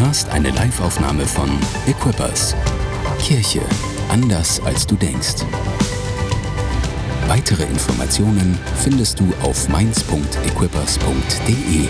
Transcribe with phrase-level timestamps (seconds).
[0.00, 1.48] hörst eine Liveaufnahme von
[1.86, 2.54] Equippers.
[3.20, 3.60] Kirche
[4.08, 5.44] anders als du denkst.
[7.26, 11.88] Weitere Informationen findest du auf mainz.equippers.de.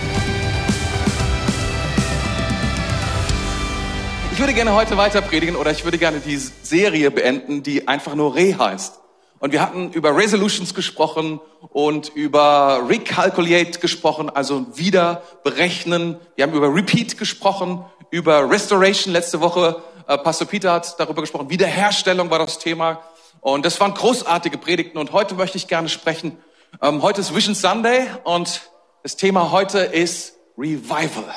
[4.32, 8.14] Ich würde gerne heute weiter predigen oder ich würde gerne die Serie beenden, die einfach
[8.14, 9.00] nur Re heißt.
[9.40, 11.40] Und wir hatten über Resolutions gesprochen
[11.70, 16.16] und über Recalculate gesprochen, also wieder berechnen.
[16.34, 19.82] Wir haben über Repeat gesprochen, über Restoration letzte Woche.
[20.06, 21.50] Äh, Pastor Peter hat darüber gesprochen.
[21.50, 23.02] Wiederherstellung war das Thema.
[23.40, 24.98] Und das waren großartige Predigten.
[24.98, 26.38] Und heute möchte ich gerne sprechen.
[26.82, 28.62] Ähm, heute ist Vision Sunday und
[29.02, 31.34] das Thema heute ist Revival.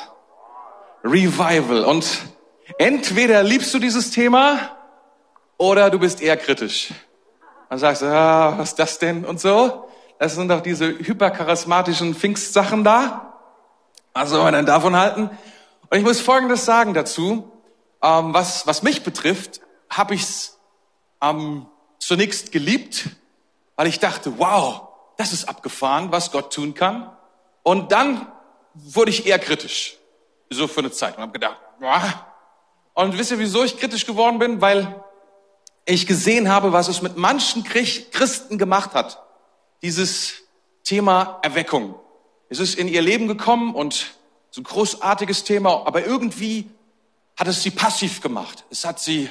[1.04, 1.84] Revival.
[1.84, 2.06] Und
[2.78, 4.76] Entweder liebst du dieses Thema
[5.56, 6.92] oder du bist eher kritisch.
[7.68, 9.88] Dann sagst du, ah, was ist das denn und so.
[10.18, 13.34] Das sind doch diese hypercharismatischen Pfingstsachen da.
[14.14, 15.30] Was soll man denn davon halten?
[15.92, 17.52] Und ich muss Folgendes sagen dazu.
[18.02, 20.58] Ähm, was, was mich betrifft, habe ich es
[21.20, 21.66] ähm,
[21.98, 23.10] zunächst geliebt,
[23.76, 27.14] weil ich dachte, wow, das ist abgefahren, was Gott tun kann.
[27.62, 28.26] Und dann
[28.72, 29.98] wurde ich eher kritisch,
[30.48, 32.02] so für eine Zeit und habe gedacht, wow,
[32.94, 34.62] und wisst ihr, wieso ich kritisch geworden bin?
[34.62, 35.04] Weil
[35.84, 39.22] ich gesehen habe, was es mit manchen Christen gemacht hat.
[39.82, 40.36] Dieses
[40.84, 41.96] Thema Erweckung.
[42.48, 44.14] Es ist in ihr Leben gekommen und
[44.52, 46.70] so ein großartiges Thema, aber irgendwie
[47.36, 48.64] hat es sie passiv gemacht.
[48.70, 49.28] Es hat sie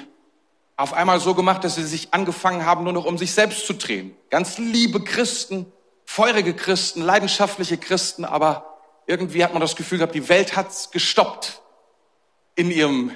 [0.76, 3.74] auf einmal so gemacht, dass sie sich angefangen haben, nur noch um sich selbst zu
[3.74, 4.14] drehen.
[4.30, 5.72] Ganz liebe Christen,
[6.04, 8.66] feurige Christen, leidenschaftliche Christen, aber
[9.06, 11.62] irgendwie hat man das Gefühl gehabt, die Welt hat's gestoppt
[12.56, 13.16] in ihrem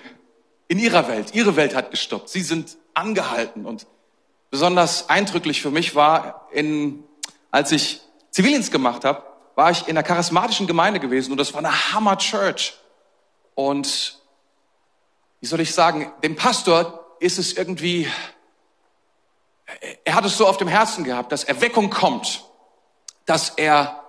[0.68, 1.34] in ihrer Welt.
[1.34, 2.30] Ihre Welt hat gestoppt.
[2.30, 3.66] Sie sind angehalten.
[3.66, 3.86] Und
[4.50, 7.04] besonders eindrücklich für mich war, in,
[7.52, 9.24] als ich Zivildienst gemacht habe,
[9.56, 12.78] war ich in einer charismatischen Gemeinde gewesen und das war eine Hammer Church.
[13.56, 14.20] Und
[15.40, 18.08] wie soll ich sagen, dem Pastor ist es irgendwie,
[20.04, 22.44] er hat es so auf dem Herzen gehabt, dass Erweckung kommt,
[23.26, 24.04] dass er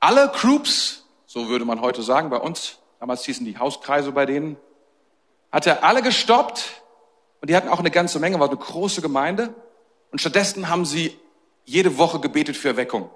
[0.00, 4.56] alle Groups, so würde man heute sagen, bei uns, damals hießen die Hauskreise bei denen,
[5.50, 6.82] hat er alle gestoppt
[7.40, 9.54] und die hatten auch eine ganze Menge, war eine große Gemeinde
[10.10, 11.18] und stattdessen haben sie
[11.64, 13.10] jede Woche gebetet für Erweckung.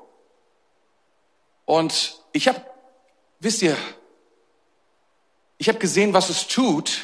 [1.73, 2.61] Und ich habe,
[3.41, 3.75] wisst ihr,
[5.57, 7.01] ich habe gesehen, was es tut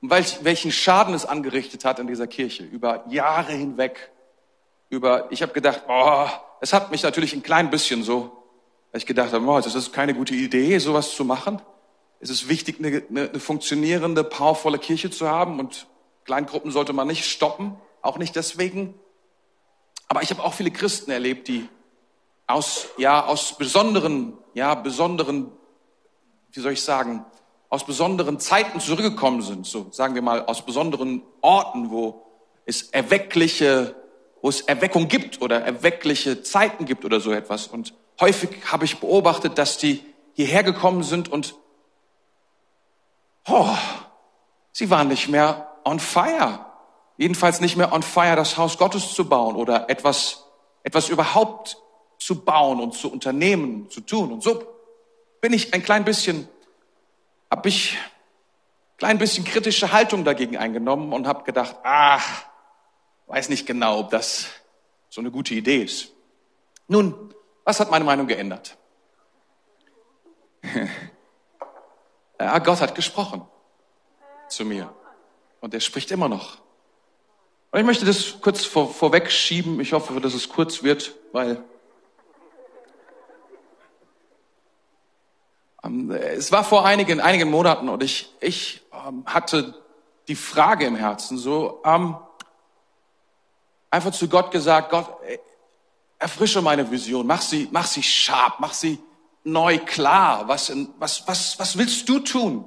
[0.00, 4.10] und welchen Schaden es angerichtet hat in dieser Kirche über Jahre hinweg.
[4.88, 6.26] Über, ich habe gedacht, oh,
[6.60, 8.32] es hat mich natürlich ein klein bisschen so,
[8.90, 11.62] weil ich gedacht habe, oh, das ist keine gute Idee, sowas zu machen.
[12.18, 15.86] Es ist wichtig, eine, eine, eine funktionierende, powervolle Kirche zu haben und
[16.24, 18.94] Kleingruppen sollte man nicht stoppen, auch nicht deswegen.
[20.08, 21.68] Aber ich habe auch viele Christen erlebt, die
[22.52, 25.50] aus, ja, aus besonderen, ja, besonderen,
[26.52, 27.24] wie soll ich sagen,
[27.68, 32.22] aus besonderen Zeiten zurückgekommen sind, so sagen wir mal, aus besonderen Orten, wo
[32.66, 33.96] es erweckliche,
[34.42, 37.66] wo es Erweckung gibt oder erweckliche Zeiten gibt oder so etwas.
[37.66, 41.54] Und häufig habe ich beobachtet, dass die hierher gekommen sind und
[43.48, 43.74] oh,
[44.72, 46.66] sie waren nicht mehr on fire.
[47.16, 50.44] Jedenfalls nicht mehr on fire, das Haus Gottes zu bauen oder etwas,
[50.82, 51.78] etwas überhaupt
[52.24, 54.32] zu bauen und zu unternehmen, zu tun.
[54.32, 54.62] Und so
[55.40, 56.48] bin ich ein klein bisschen,
[57.50, 62.44] habe ich ein klein bisschen kritische Haltung dagegen eingenommen und habe gedacht, ach,
[63.26, 64.46] weiß nicht genau, ob das
[65.08, 66.12] so eine gute Idee ist.
[66.88, 67.34] Nun,
[67.64, 68.76] was hat meine Meinung geändert?
[72.40, 73.46] Ja, Gott hat gesprochen
[74.48, 74.92] zu mir.
[75.60, 76.58] Und er spricht immer noch.
[77.70, 79.78] Und ich möchte das kurz vor, vorweg schieben.
[79.80, 81.62] Ich hoffe, dass es kurz wird, weil
[85.82, 89.74] es war vor einigen, einigen Monaten und ich, ich ähm, hatte
[90.28, 92.16] die Frage im Herzen, so ähm,
[93.90, 95.08] einfach zu Gott gesagt, Gott,
[96.18, 98.98] erfrische meine Vision, mach sie, mach sie scharf, mach sie
[99.44, 100.46] neu klar.
[100.46, 102.64] Was, was, was, was willst du tun?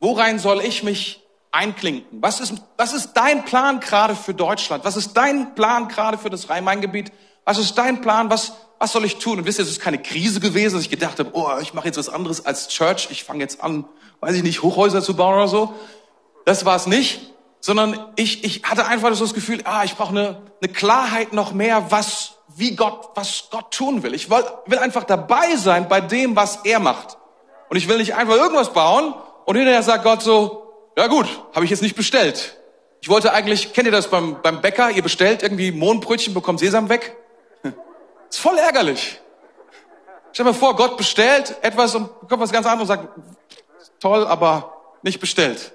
[0.00, 2.22] Worein soll ich mich einklinken?
[2.22, 4.84] Was ist, was ist dein Plan gerade für Deutschland?
[4.84, 7.10] Was ist dein Plan gerade für das Rhein-Main-Gebiet?
[7.44, 8.30] Was ist dein Plan?
[8.30, 9.38] Was, was soll ich tun?
[9.38, 11.86] Und wisst ihr, es ist keine Krise gewesen, dass ich gedacht habe, oh, ich mache
[11.86, 13.08] jetzt was anderes als Church.
[13.10, 13.84] Ich fange jetzt an,
[14.20, 15.74] weiß ich nicht, Hochhäuser zu bauen oder so.
[16.46, 17.30] Das war es nicht.
[17.60, 21.52] Sondern ich, ich hatte einfach so das Gefühl, ah, ich brauche eine, eine Klarheit noch
[21.52, 24.14] mehr, was wie Gott, was Gott tun will.
[24.14, 27.18] Ich will, will einfach dabei sein bei dem, was er macht.
[27.68, 31.66] Und ich will nicht einfach irgendwas bauen und hinterher sagt Gott so, ja gut, habe
[31.66, 32.56] ich jetzt nicht bestellt.
[33.02, 34.90] Ich wollte eigentlich, kennt ihr das beim, beim Bäcker?
[34.90, 37.16] Ihr bestellt irgendwie Mohnbrötchen, bekommt Sesam weg.
[38.30, 39.20] Ist voll ärgerlich.
[40.32, 43.08] Stell dir mal vor, Gott bestellt etwas und bekommt was ganz anderes und sagt,
[43.98, 45.72] toll, aber nicht bestellt.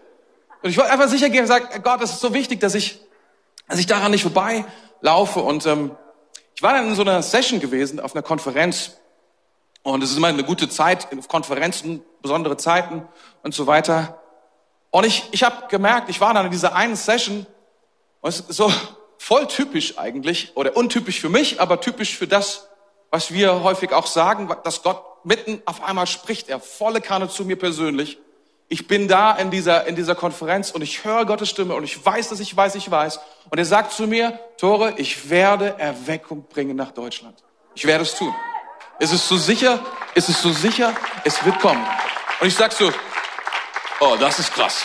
[0.63, 2.99] Und ich wollte einfach sicher gehen und sagen, Gott, das ist so wichtig, dass ich,
[3.67, 5.41] dass ich daran nicht vorbeilaufe.
[5.41, 5.95] Und ähm,
[6.55, 8.93] ich war dann in so einer Session gewesen, auf einer Konferenz.
[9.83, 13.07] Und es ist immer eine gute Zeit, auf Konferenzen, besondere Zeiten
[13.43, 14.21] und so weiter.
[14.89, 17.45] Und ich, ich habe gemerkt, ich war dann in dieser einen Session,
[18.21, 18.71] und es ist so
[19.17, 22.67] voll typisch eigentlich, oder untypisch für mich, aber typisch für das,
[23.11, 27.45] was wir häufig auch sagen, dass Gott mitten auf einmal spricht, er volle Kanne zu
[27.45, 28.17] mir persönlich.
[28.67, 32.03] Ich bin da in dieser, in dieser Konferenz und ich höre Gottes Stimme und ich
[32.03, 33.19] weiß, dass ich weiß, ich weiß.
[33.49, 37.43] Und er sagt zu mir, Tore, ich werde Erweckung bringen nach Deutschland.
[37.75, 38.33] Ich werde es tun.
[38.99, 39.79] Ist es so sicher?
[40.15, 40.93] Ist es so sicher?
[41.23, 41.85] Es wird kommen.
[42.39, 42.91] Und ich sag so,
[43.99, 44.83] oh, das ist krass.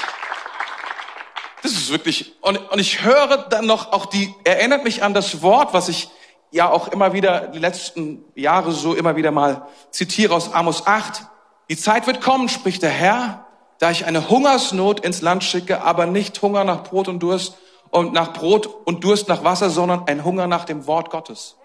[1.63, 5.43] Das ist wirklich, und, und ich höre dann noch auch die, erinnert mich an das
[5.43, 6.09] Wort, was ich
[6.51, 11.25] ja auch immer wieder, die letzten Jahre so immer wieder mal zitiere aus Amos 8.
[11.69, 13.47] Die Zeit wird kommen, spricht der Herr,
[13.79, 17.57] da ich eine Hungersnot ins Land schicke, aber nicht Hunger nach Brot und Durst
[17.91, 21.57] und nach Brot und Durst nach Wasser, sondern ein Hunger nach dem Wort Gottes.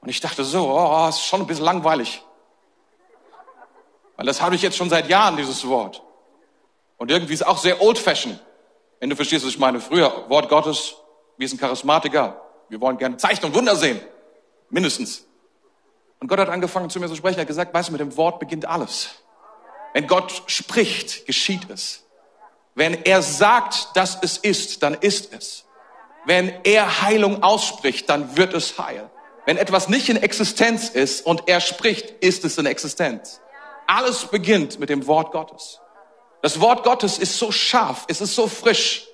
[0.00, 2.22] Und ich dachte so, oh, ist schon ein bisschen langweilig.
[4.16, 6.02] Weil das habe ich jetzt schon seit Jahren, dieses Wort.
[6.98, 8.38] Und irgendwie ist auch sehr old-fashioned.
[9.04, 9.80] Wenn du verstehst, was ich meine.
[9.80, 10.94] Früher, Wort Gottes,
[11.36, 12.40] wir sind Charismatiker.
[12.70, 14.00] Wir wollen gerne Zeichen und Wunder sehen.
[14.70, 15.26] Mindestens.
[16.20, 17.36] Und Gott hat angefangen zu mir zu sprechen.
[17.36, 19.10] Er hat gesagt, weißt du, mit dem Wort beginnt alles.
[19.92, 22.04] Wenn Gott spricht, geschieht es.
[22.74, 25.66] Wenn er sagt, dass es ist, dann ist es.
[26.24, 29.10] Wenn er Heilung ausspricht, dann wird es heil.
[29.44, 33.42] Wenn etwas nicht in Existenz ist und er spricht, ist es in Existenz.
[33.86, 35.82] Alles beginnt mit dem Wort Gottes.
[36.44, 39.06] Das Wort Gottes ist so scharf, es ist so frisch.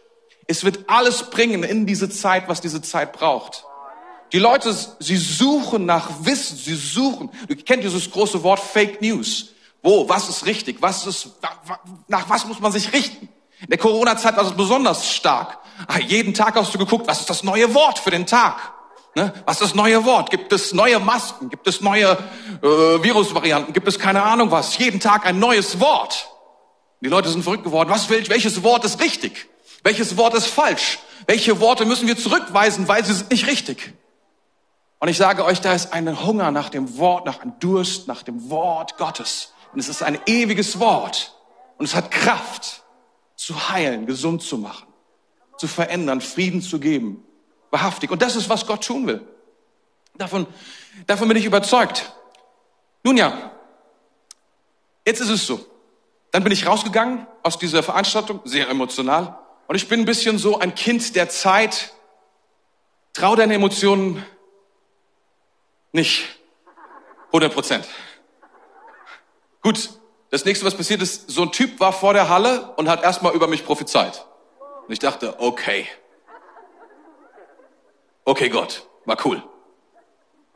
[0.48, 3.64] Es wird alles bringen in diese Zeit, was diese Zeit braucht.
[4.32, 7.30] Die Leute, sie suchen nach Wissen, sie suchen.
[7.46, 9.50] Du kennst dieses große Wort Fake News.
[9.80, 10.82] Wo, was ist richtig?
[10.82, 11.28] Was ist,
[12.08, 13.28] nach was muss man sich richten?
[13.60, 15.56] In der Corona-Zeit war es besonders stark.
[15.86, 18.56] Ah, jeden Tag hast du geguckt, was ist das neue Wort für den Tag?
[19.14, 19.32] Ne?
[19.46, 20.30] Was ist das neue Wort?
[20.30, 21.48] Gibt es neue Masken?
[21.48, 22.18] Gibt es neue
[22.60, 23.72] äh, Virusvarianten?
[23.72, 24.76] Gibt es keine Ahnung was?
[24.78, 26.26] Jeden Tag ein neues Wort.
[27.00, 27.90] Die Leute sind verrückt geworden.
[27.90, 29.48] Was will, welches Wort ist richtig?
[29.82, 30.98] Welches Wort ist falsch?
[31.26, 33.92] Welche Worte müssen wir zurückweisen, weil sie sind nicht richtig?
[34.98, 38.22] Und ich sage euch, da ist ein Hunger nach dem Wort, nach einem Durst, nach
[38.22, 39.52] dem Wort Gottes.
[39.72, 41.34] Und es ist ein ewiges Wort.
[41.78, 42.82] Und es hat Kraft
[43.36, 44.86] zu heilen, gesund zu machen,
[45.56, 47.24] zu verändern, Frieden zu geben
[47.70, 48.10] wahrhaftig.
[48.10, 49.26] Und das ist, was Gott tun will.
[50.14, 50.46] Davon,
[51.06, 52.12] davon bin ich überzeugt.
[53.02, 53.52] Nun ja,
[55.06, 55.64] jetzt ist es so.
[56.30, 59.38] Dann bin ich rausgegangen aus dieser Veranstaltung, sehr emotional.
[59.66, 61.92] Und ich bin ein bisschen so ein Kind der Zeit.
[63.12, 64.24] Trau deine Emotionen
[65.92, 66.24] nicht
[67.28, 67.88] 100 Prozent.
[69.62, 69.90] Gut,
[70.30, 73.34] das nächste, was passiert ist, so ein Typ war vor der Halle und hat erstmal
[73.34, 74.24] über mich prophezeit.
[74.86, 75.86] Und ich dachte, okay,
[78.24, 79.42] okay Gott, war cool.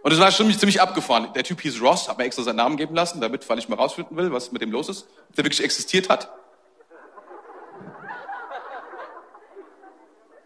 [0.05, 1.33] Und es war schon ziemlich abgefahren.
[1.33, 3.77] Der Typ hieß Ross, hat mir extra seinen Namen geben lassen, damit, weil ich mal
[3.77, 6.29] rausfinden will, was mit dem los ist, ob der wirklich existiert hat.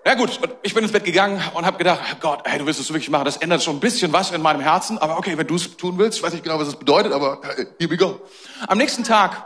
[0.06, 2.78] Ja gut, und ich bin ins Bett gegangen und habe gedacht, Gott, hey, du willst
[2.78, 3.24] es wirklich machen.
[3.24, 5.98] Das ändert schon ein bisschen was in meinem Herzen, aber okay, wenn du es tun
[5.98, 8.20] willst, ich weiß nicht genau, was das bedeutet, aber hey, here we go.
[8.68, 9.44] Am nächsten Tag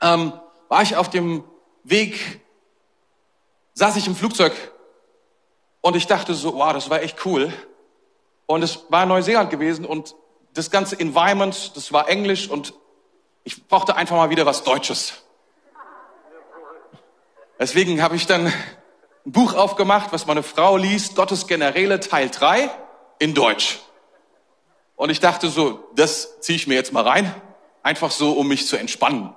[0.00, 0.32] ähm,
[0.70, 1.44] war ich auf dem
[1.84, 2.40] Weg,
[3.74, 4.54] saß ich im Flugzeug
[5.82, 7.52] und ich dachte so, wow, das war echt cool.
[8.46, 10.14] Und es war Neuseeland gewesen und
[10.54, 12.74] das ganze Environment, das war Englisch und
[13.44, 15.22] ich brauchte einfach mal wieder was Deutsches.
[17.58, 18.52] Deswegen habe ich dann ein
[19.24, 22.70] Buch aufgemacht, was meine Frau liest, Gottes Generäle Teil 3
[23.18, 23.80] in Deutsch.
[24.94, 27.34] Und ich dachte so, das ziehe ich mir jetzt mal rein,
[27.82, 29.34] einfach so, um mich zu entspannen.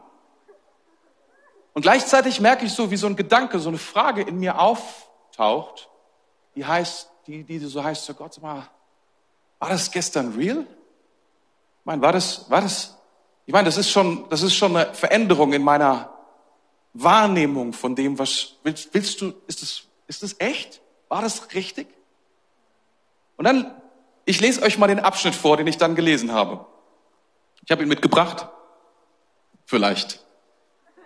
[1.73, 5.89] Und gleichzeitig merke ich so, wie so ein Gedanke, so eine Frage in mir auftaucht
[6.59, 8.67] die heißt, die, die so heißt zu Gott, sag mal,
[9.59, 10.61] war das gestern real?
[10.61, 12.97] Ich meine, war das, war das,
[13.45, 16.13] ich meine, das ist schon, das ist schon eine Veränderung in meiner
[16.93, 20.81] Wahrnehmung von dem, was willst, willst du, ist das, ist das echt?
[21.07, 21.87] War das richtig?
[23.37, 23.73] Und dann,
[24.25, 26.65] ich lese euch mal den Abschnitt vor, den ich dann gelesen habe.
[27.63, 28.47] Ich habe ihn mitgebracht.
[29.65, 30.23] Vielleicht.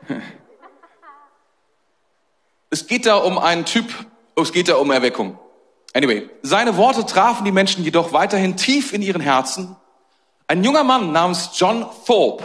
[2.69, 3.85] Es geht da um einen Typ,
[4.35, 5.37] es geht da um Erweckung.
[5.93, 9.75] Anyway, seine Worte trafen die Menschen jedoch weiterhin tief in ihren Herzen.
[10.47, 12.43] Ein junger Mann namens John Thorpe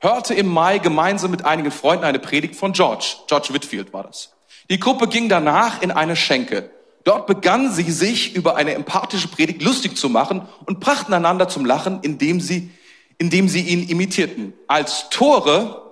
[0.00, 3.16] hörte im Mai gemeinsam mit einigen Freunden eine Predigt von George.
[3.26, 4.34] George Whitfield war das.
[4.70, 6.70] Die Gruppe ging danach in eine Schenke.
[7.04, 11.64] Dort begannen sie sich über eine empathische Predigt lustig zu machen und brachten einander zum
[11.66, 12.70] Lachen, indem sie,
[13.18, 14.54] indem sie ihn imitierten.
[14.68, 15.83] Als Tore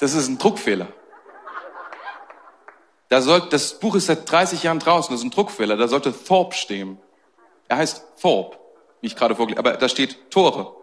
[0.00, 0.88] Das ist ein Druckfehler.
[3.10, 5.76] Da soll, das Buch ist seit 30 Jahren draußen, das ist ein Druckfehler.
[5.76, 6.98] Da sollte Thorpe stehen.
[7.68, 8.58] Er heißt Thorpe,
[9.00, 10.74] wie ich gerade vorgelesen aber da steht Tore.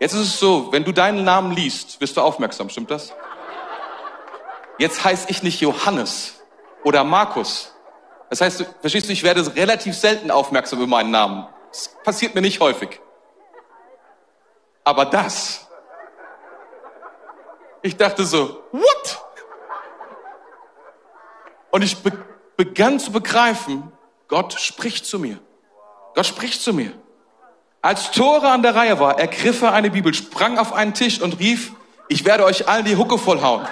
[0.00, 3.12] Jetzt ist es so, wenn du deinen Namen liest, wirst du aufmerksam, stimmt das?
[4.78, 6.34] Jetzt heiße ich nicht Johannes
[6.84, 7.72] oder Markus.
[8.28, 11.46] Das heißt, verstehst du, ich werde relativ selten aufmerksam über meinen Namen.
[11.70, 13.00] Das passiert mir nicht häufig.
[14.84, 15.65] Aber das.
[17.86, 19.24] Ich dachte so, what?
[21.70, 22.10] Und ich be
[22.56, 23.92] begann zu begreifen,
[24.28, 25.38] Gott spricht zu mir.
[26.14, 26.92] Gott spricht zu mir.
[27.82, 31.38] Als Tore an der Reihe war, ergriff er eine Bibel, sprang auf einen Tisch und
[31.38, 31.74] rief,
[32.08, 33.68] ich werde euch allen die Hucke vollhauen.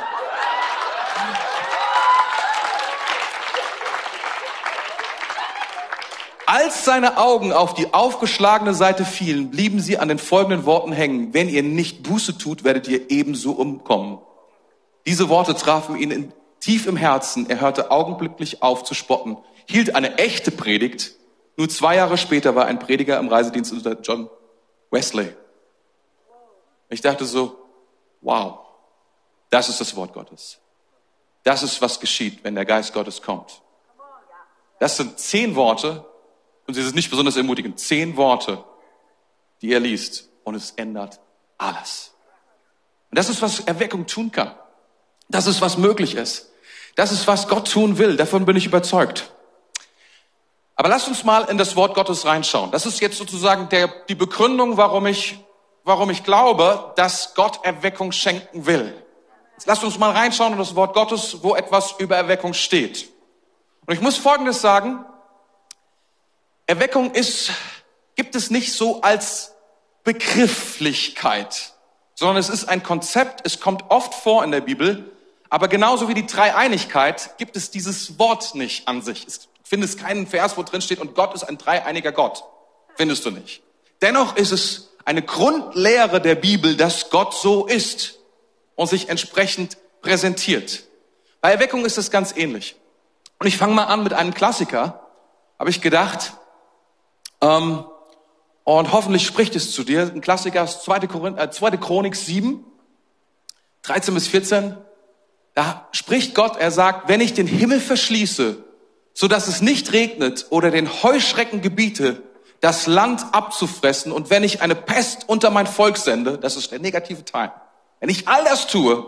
[6.55, 11.35] Als seine Augen auf die aufgeschlagene Seite fielen, blieben sie an den folgenden Worten hängen.
[11.35, 14.21] Wenn ihr nicht Buße tut, werdet ihr ebenso umkommen.
[15.05, 17.51] Diese Worte trafen ihn in, tief im Herzen.
[17.51, 21.17] Er hörte augenblicklich auf zu spotten, hielt eine echte Predigt.
[21.57, 24.31] Nur zwei Jahre später war ein Prediger im Reisedienst unter John
[24.93, 25.35] Wesley.
[26.89, 27.59] Ich dachte so,
[28.21, 28.61] wow,
[29.51, 30.61] das ist das Wort Gottes.
[31.43, 33.61] Das ist, was geschieht, wenn der Geist Gottes kommt.
[34.79, 36.05] Das sind zehn Worte,
[36.67, 37.79] und es ist nicht besonders ermutigend.
[37.79, 38.65] Zehn Worte,
[39.63, 41.21] die er liest und es ändert
[41.59, 42.13] alles.
[43.11, 44.53] Und das ist, was Erweckung tun kann.
[45.29, 46.51] Das ist, was möglich ist.
[46.97, 48.17] Das ist, was Gott tun will.
[48.17, 49.31] Davon bin ich überzeugt.
[50.77, 52.71] Aber lasst uns mal in das Wort Gottes reinschauen.
[52.71, 55.39] Das ist jetzt sozusagen der, die Begründung, warum ich,
[55.85, 58.93] warum ich glaube, dass Gott Erweckung schenken will.
[59.53, 63.09] Jetzt lasst uns mal reinschauen in das Wort Gottes, wo etwas über Erweckung steht.
[63.87, 65.05] Und ich muss Folgendes sagen.
[66.67, 67.51] Erweckung ist,
[68.17, 69.55] gibt es nicht so als
[70.03, 71.73] Begrifflichkeit,
[72.15, 75.11] sondern es ist ein Konzept, es kommt oft vor in der Bibel,
[75.51, 79.27] aber genauso wie die Dreieinigkeit gibt es dieses Wort nicht an sich.
[79.27, 82.45] Es findest keinen Vers, wo drin steht, und Gott ist ein dreieiniger Gott.
[82.97, 83.63] Findest du nicht.
[84.03, 88.19] Dennoch ist es eine Grundlehre der Bibel, dass Gott so ist
[88.75, 90.85] und sich entsprechend präsentiert.
[91.41, 92.77] Bei Erweckung ist es ganz ähnlich.
[93.39, 95.09] Und ich fange mal an mit einem Klassiker,
[95.59, 96.33] habe ich gedacht,
[97.45, 97.85] ähm,
[98.65, 100.03] und hoffentlich spricht es zu dir.
[100.03, 101.01] Ein Klassiker ist 2.
[101.07, 101.73] Korinth, äh, 2.
[101.77, 102.65] Chronik 7,
[103.83, 104.77] 13 bis 14.
[105.55, 108.57] Da spricht Gott, er sagt, wenn ich den Himmel verschließe,
[109.13, 112.23] so dass es nicht regnet oder den Heuschrecken gebiete,
[112.61, 116.79] das Land abzufressen und wenn ich eine Pest unter mein Volk sende, das ist der
[116.79, 117.53] negative Teil,
[118.01, 119.05] wenn ich all das tue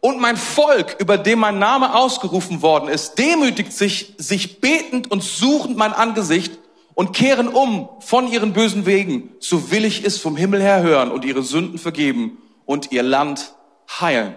[0.00, 5.22] und mein Volk, über dem mein Name ausgerufen worden ist, demütigt sich, sich betend und
[5.22, 6.58] suchend mein Angesicht
[6.94, 11.10] und kehren um von ihren bösen Wegen, so will ich es vom Himmel her hören
[11.10, 13.54] und ihre Sünden vergeben und ihr Land
[14.00, 14.34] heilen.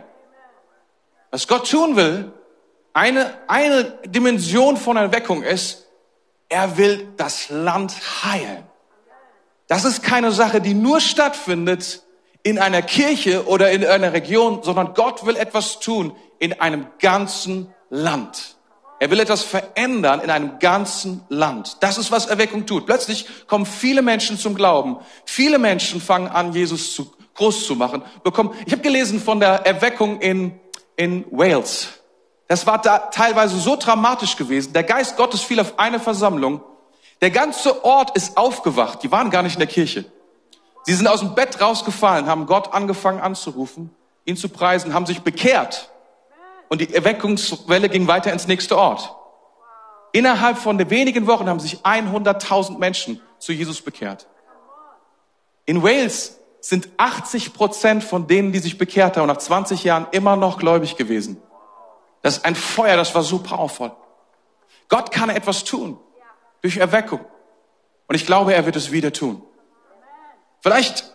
[1.32, 2.32] Was Gott tun will,
[2.94, 5.88] eine, eine Dimension von Erweckung ist,
[6.48, 7.94] er will das Land
[8.24, 8.64] heilen.
[9.68, 12.04] Das ist keine Sache, die nur stattfindet
[12.44, 17.74] in einer Kirche oder in einer Region, sondern Gott will etwas tun in einem ganzen
[17.90, 18.58] Land.
[19.00, 21.78] Er will etwas verändern in einem ganzen Land.
[21.82, 22.86] Das ist, was Erweckung tut.
[22.86, 24.98] Plötzlich kommen viele Menschen zum Glauben.
[25.26, 28.04] Viele Menschen fangen an, Jesus zu, groß zu machen.
[28.24, 30.60] Bekommen, ich habe gelesen von der Erweckung in,
[30.96, 31.90] in Wales.
[32.48, 34.74] Das war da teilweise so dramatisch gewesen.
[34.74, 36.62] Der Geist Gottes fiel auf eine Versammlung.
[37.22, 39.04] Der ganze Ort ist aufgewacht.
[39.04, 40.06] Die waren gar nicht in der Kirche.
[40.84, 43.90] Sie sind aus dem Bett rausgefallen, haben Gott angefangen anzurufen,
[44.26, 45.90] ihn zu preisen, haben sich bekehrt
[46.74, 49.16] und die Erweckungswelle ging weiter ins nächste Ort.
[50.12, 54.26] Innerhalb von wenigen Wochen haben sich 100.000 Menschen zu Jesus bekehrt.
[55.68, 60.36] In Wales sind 80 Prozent von denen, die sich bekehrt haben, nach 20 Jahren immer
[60.36, 61.40] noch gläubig gewesen.
[62.24, 63.92] Das ist ein Feuer, das war so powerful.
[64.90, 66.00] Gott kann etwas tun
[66.64, 67.20] durch Erweckung.
[68.08, 69.44] Und ich glaube, er wird es wieder tun.
[70.62, 71.14] Vielleicht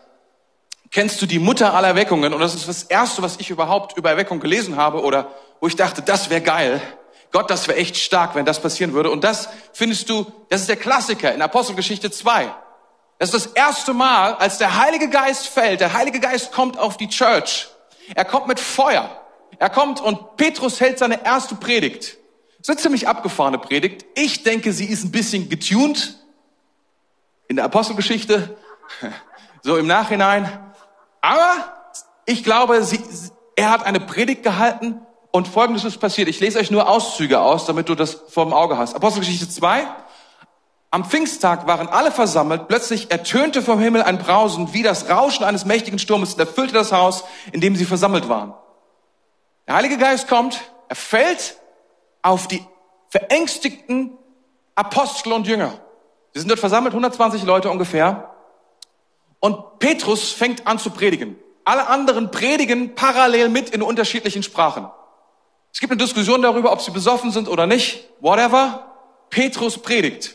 [0.90, 4.10] kennst du die Mutter aller Erweckungen und das ist das erste, was ich überhaupt über
[4.10, 6.80] Erweckung gelesen habe oder wo ich dachte, das wäre geil.
[7.30, 9.10] Gott, das wäre echt stark, wenn das passieren würde.
[9.10, 12.50] Und das findest du, das ist der Klassiker in Apostelgeschichte 2.
[13.18, 15.80] Das ist das erste Mal, als der Heilige Geist fällt.
[15.80, 17.68] Der Heilige Geist kommt auf die Church.
[18.14, 19.20] Er kommt mit Feuer.
[19.58, 22.16] Er kommt und Petrus hält seine erste Predigt.
[22.58, 24.06] Das ist eine ziemlich abgefahrene Predigt.
[24.14, 26.16] Ich denke, sie ist ein bisschen getuned
[27.48, 28.56] in der Apostelgeschichte,
[29.62, 30.48] so im Nachhinein.
[31.20, 31.72] Aber
[32.24, 33.00] ich glaube, sie,
[33.56, 35.00] er hat eine Predigt gehalten
[35.30, 36.28] und Folgendes ist passiert.
[36.28, 38.94] Ich lese euch nur Auszüge aus, damit du das vor dem Auge hast.
[38.94, 39.86] Apostelgeschichte 2.
[40.90, 42.66] Am Pfingsttag waren alle versammelt.
[42.68, 46.92] Plötzlich ertönte vom Himmel ein Brausen wie das Rauschen eines mächtigen Sturmes und erfüllte das
[46.92, 48.54] Haus, in dem sie versammelt waren.
[49.66, 50.58] Der Heilige Geist kommt,
[50.88, 51.58] er fällt
[52.22, 52.64] auf die
[53.10, 54.16] verängstigten
[54.74, 55.74] Apostel und Jünger.
[56.32, 58.34] Sie sind dort versammelt, 120 Leute ungefähr.
[59.40, 61.36] Und Petrus fängt an zu predigen.
[61.64, 64.88] Alle anderen predigen parallel mit in unterschiedlichen Sprachen.
[65.72, 68.08] Es gibt eine Diskussion darüber, ob sie besoffen sind oder nicht.
[68.20, 68.84] Whatever.
[69.30, 70.34] Petrus predigt.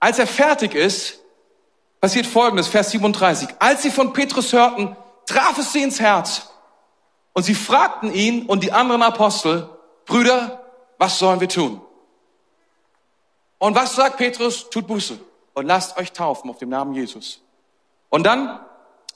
[0.00, 1.20] Als er fertig ist,
[2.00, 3.48] passiert Folgendes, Vers 37.
[3.58, 4.96] Als sie von Petrus hörten,
[5.26, 6.48] traf es sie ins Herz.
[7.34, 9.68] Und sie fragten ihn und die anderen Apostel,
[10.06, 10.64] Brüder,
[10.98, 11.80] was sollen wir tun?
[13.58, 14.68] Und was sagt Petrus?
[14.70, 15.18] Tut Buße
[15.54, 17.40] und lasst euch taufen auf dem Namen Jesus.
[18.08, 18.60] Und dann,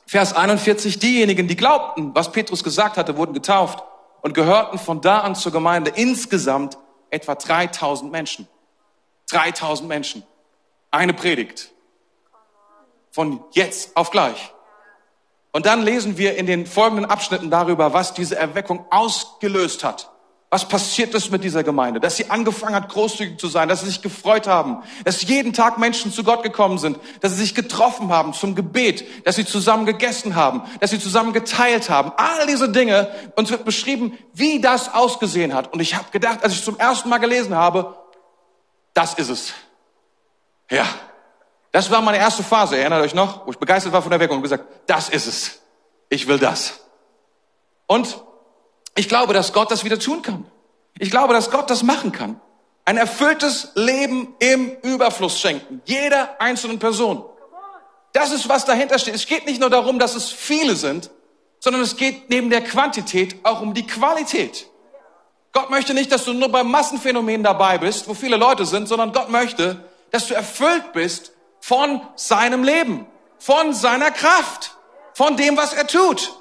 [0.07, 3.83] Vers 41, diejenigen, die glaubten, was Petrus gesagt hatte, wurden getauft
[4.27, 6.77] und gehörten von da an zur Gemeinde insgesamt
[7.11, 8.49] etwa 3000 Menschen.
[9.31, 10.25] 3000 Menschen.
[10.91, 11.71] Eine Predigt.
[13.13, 14.53] Von jetzt auf gleich.
[15.53, 20.11] Und dann lesen wir in den folgenden Abschnitten darüber, was diese Erweckung ausgelöst hat.
[20.49, 21.99] Was passiert ist mit dieser Gemeinde?
[21.99, 25.77] Dass sie angefangen hat, großzügig zu sein, dass sie sich gefreut haben, dass jeden Tag
[25.79, 29.87] Menschen zu Gott gekommen sind, dass sie sich getroffen haben zum Gebet, dass sie zusammen
[29.87, 32.13] gegessen haben, dass sie zusammen geteilt haben.
[32.17, 35.73] All diese Dinge, uns wird beschrieben, wie das ausgesehen hat.
[35.73, 37.97] Und ich habe gedacht, als ich zum ersten Mal gelesen habe,
[38.95, 39.53] das ist es.
[40.71, 40.87] Ja,
[41.73, 44.39] das war meine erste Phase, erinnert euch noch, wo ich begeistert war von der Wirkung
[44.39, 45.61] und gesagt, das ist es.
[46.09, 46.81] Ich will das.
[47.87, 48.23] Und
[48.97, 50.45] ich glaube, dass Gott das wieder tun kann.
[50.99, 52.41] Ich glaube, dass Gott das machen kann.
[52.85, 55.83] Ein erfülltes Leben im Überfluss schenken.
[55.85, 57.25] Jeder einzelnen Person.
[58.13, 59.15] Das ist, was dahinter steht.
[59.15, 61.11] Es geht nicht nur darum, dass es viele sind,
[61.61, 64.67] sondern es geht neben der Quantität auch um die Qualität.
[65.53, 69.13] Gott möchte nicht, dass du nur beim Massenphänomen dabei bist, wo viele Leute sind, sondern
[69.13, 73.07] Gott möchte, dass du erfüllt bist von seinem Leben,
[73.39, 74.77] von seiner Kraft,
[75.15, 76.36] von dem, was er tut.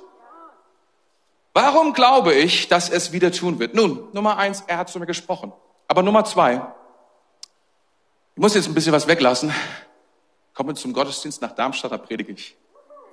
[1.56, 3.76] Warum glaube ich, dass es wieder tun wird?
[3.76, 5.54] Nun, Nummer eins, er hat zu mir gesprochen.
[5.88, 6.56] Aber Nummer zwei,
[8.36, 9.54] ich muss jetzt ein bisschen was weglassen.
[10.54, 12.58] Komme zum Gottesdienst nach Darmstadt, da predige ich.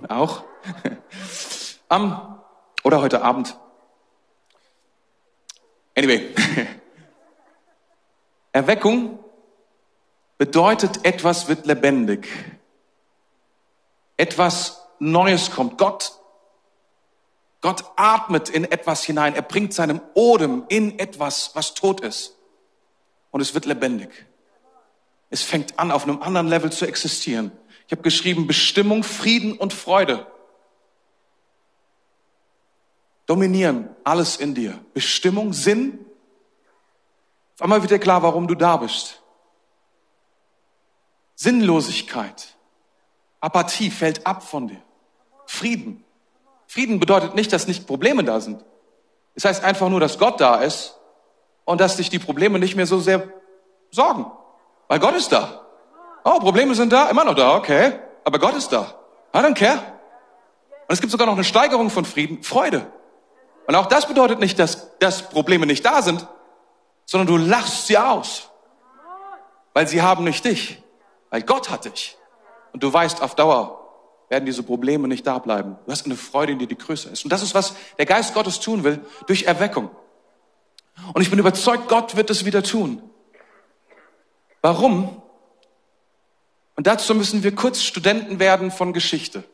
[0.09, 0.42] Auch.
[1.88, 2.37] um,
[2.83, 3.57] oder heute Abend.
[5.96, 6.35] Anyway.
[8.52, 9.20] Erweckung
[10.37, 12.26] bedeutet, etwas wird lebendig.
[14.16, 15.78] Etwas Neues kommt.
[15.78, 16.18] Gott
[17.62, 19.35] Gott atmet in etwas hinein.
[19.35, 22.37] Er bringt seinem Odem in etwas, was tot ist.
[23.31, 24.11] Und es wird lebendig.
[25.31, 27.53] Es fängt an, auf einem anderen Level zu existieren.
[27.87, 30.27] Ich habe geschrieben, Bestimmung, Frieden und Freude
[33.27, 34.85] dominieren alles in dir.
[34.92, 36.05] Bestimmung, Sinn.
[37.55, 39.22] Auf einmal wird dir klar, warum du da bist.
[41.37, 42.57] Sinnlosigkeit,
[43.40, 44.83] Apathie fällt ab von dir.
[45.46, 46.05] Frieden.
[46.72, 48.64] Frieden bedeutet nicht, dass nicht Probleme da sind.
[49.35, 50.98] Es heißt einfach nur, dass Gott da ist
[51.66, 53.28] und dass dich die Probleme nicht mehr so sehr
[53.90, 54.24] sorgen.
[54.88, 55.66] Weil Gott ist da.
[56.24, 57.98] Oh, Probleme sind da, immer noch da, okay.
[58.24, 58.94] Aber Gott ist da.
[59.35, 59.80] I don't care.
[60.88, 62.90] Und es gibt sogar noch eine Steigerung von Frieden, Freude.
[63.66, 66.26] Und auch das bedeutet nicht, dass, dass Probleme nicht da sind,
[67.04, 68.48] sondern du lachst sie aus.
[69.74, 70.82] Weil sie haben nicht dich.
[71.28, 72.16] Weil Gott hat dich.
[72.72, 73.81] Und du weißt auf Dauer,
[74.32, 75.76] werden diese Probleme nicht da bleiben.
[75.84, 77.22] Du hast eine Freude in dir, die größer ist.
[77.22, 79.90] Und das ist, was der Geist Gottes tun will durch Erweckung.
[81.12, 83.02] Und ich bin überzeugt, Gott wird es wieder tun.
[84.62, 85.20] Warum?
[86.76, 89.44] Und dazu müssen wir kurz Studenten werden von Geschichte.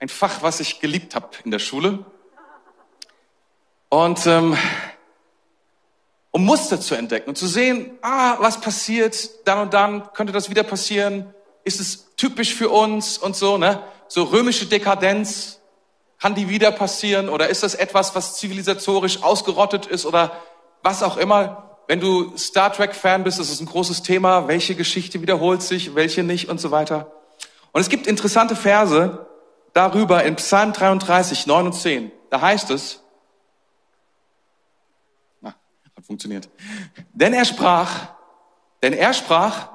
[0.00, 2.04] Ein Fach, was ich geliebt habe in der Schule.
[3.88, 4.54] Und ähm,
[6.30, 10.50] um Muster zu entdecken und zu sehen, ah, was passiert, dann und dann könnte das
[10.50, 11.32] wieder passieren
[11.66, 13.82] ist es typisch für uns und so, ne?
[14.08, 15.60] So römische Dekadenz,
[16.18, 20.32] kann die wieder passieren oder ist das etwas, was zivilisatorisch ausgerottet ist oder
[20.82, 21.78] was auch immer?
[21.88, 25.94] Wenn du Star Trek Fan bist, ist es ein großes Thema, welche Geschichte wiederholt sich,
[25.94, 27.12] welche nicht und so weiter.
[27.72, 29.26] Und es gibt interessante Verse
[29.72, 32.10] darüber in Psalm 33, 9 und 10.
[32.30, 33.02] Da heißt es,
[35.40, 36.48] na, hat funktioniert.
[37.12, 38.08] Denn er sprach,
[38.82, 39.68] denn er sprach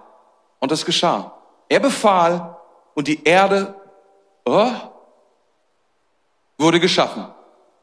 [0.60, 1.38] und es geschah.
[1.72, 2.58] Er befahl
[2.96, 3.74] und die Erde
[4.44, 4.74] oh,
[6.58, 7.28] wurde geschaffen.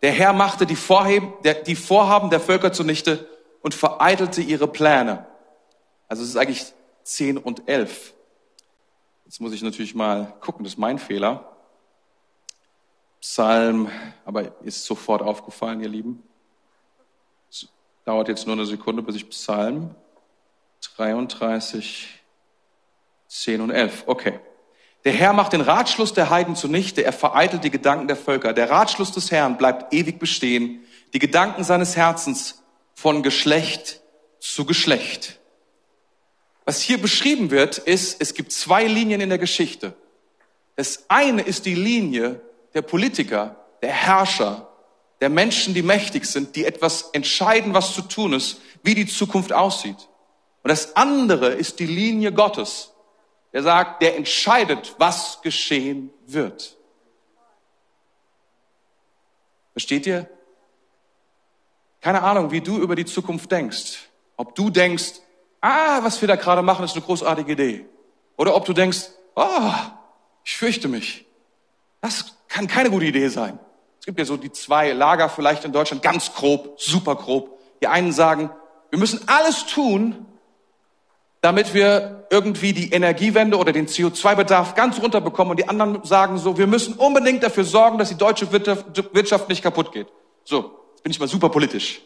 [0.03, 3.27] Der Herr machte die, Vorheben, der, die Vorhaben der Völker zunichte
[3.63, 5.27] und vereitelte ihre Pläne.
[6.07, 6.67] Also es ist eigentlich
[7.05, 8.13] 10 und 11.
[9.25, 11.51] Jetzt muss ich natürlich mal gucken, das ist mein Fehler.
[13.23, 13.91] Psalm,
[14.27, 16.23] aber ist sofort aufgefallen, ihr Lieben.
[17.49, 17.67] Es
[18.05, 19.95] dauert jetzt nur eine Sekunde, bis ich Psalm
[20.95, 22.18] 33
[23.29, 24.05] 10 und 11.
[24.07, 24.41] Okay.
[25.05, 28.53] Der Herr macht den Ratschluss der Heiden zunichte, er vereitelt die Gedanken der Völker.
[28.53, 32.63] Der Ratschluss des Herrn bleibt ewig bestehen, die Gedanken seines Herzens
[32.95, 34.01] von Geschlecht
[34.41, 35.39] zu Geschlecht.
[36.65, 39.95] Was hier beschrieben wird, ist, es gibt zwei Linien in der Geschichte.
[40.77, 42.41] Das eine ist die Linie
[42.75, 44.69] der Politiker, der Herrscher,
[45.21, 49.53] der Menschen, die mächtig sind, die etwas entscheiden, was zu tun ist, wie die Zukunft
[49.53, 50.09] aussieht.
[50.63, 52.93] Und das andere ist die Linie Gottes,
[53.53, 56.77] der sagt, der entscheidet, was geschehen wird.
[59.73, 60.29] Versteht ihr?
[62.01, 64.09] Keine Ahnung, wie du über die Zukunft denkst.
[64.37, 65.15] Ob du denkst,
[65.61, 67.87] ah, was wir da gerade machen, ist eine großartige Idee.
[68.37, 69.73] Oder ob du denkst, oh,
[70.45, 71.27] ich fürchte mich.
[72.01, 73.59] Das kann keine gute Idee sein.
[73.99, 77.59] Es gibt ja so die zwei Lager vielleicht in Deutschland, ganz grob, super grob.
[77.83, 78.51] Die einen sagen,
[78.91, 80.27] wir müssen alles tun,
[81.41, 85.53] damit wir irgendwie die Energiewende oder den CO2-Bedarf ganz runterbekommen.
[85.53, 89.63] Und die anderen sagen so, wir müssen unbedingt dafür sorgen, dass die deutsche Wirtschaft nicht
[89.63, 90.09] kaputt geht.
[90.45, 92.01] So, jetzt bin ich mal super politisch.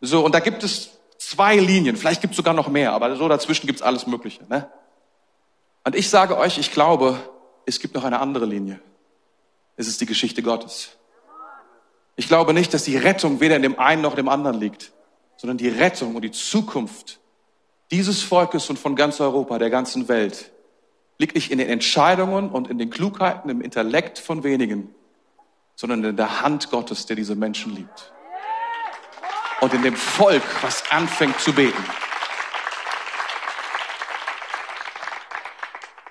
[0.00, 3.26] So, und da gibt es zwei Linien, vielleicht gibt es sogar noch mehr, aber so
[3.28, 4.44] dazwischen gibt es alles Mögliche.
[4.48, 4.68] Ne?
[5.84, 7.18] Und ich sage euch, ich glaube,
[7.64, 8.80] es gibt noch eine andere Linie.
[9.76, 10.90] Es ist die Geschichte Gottes.
[12.16, 14.92] Ich glaube nicht, dass die Rettung weder in dem einen noch dem anderen liegt,
[15.36, 17.18] sondern die Rettung und die Zukunft
[17.90, 20.50] dieses Volkes und von ganz Europa, der ganzen Welt,
[21.18, 24.94] liegt nicht in den Entscheidungen und in den Klugheiten, im Intellekt von wenigen,
[25.74, 28.12] sondern in der Hand Gottes, der diese Menschen liebt.
[29.60, 31.82] Und in dem Volk, was anfängt zu beten.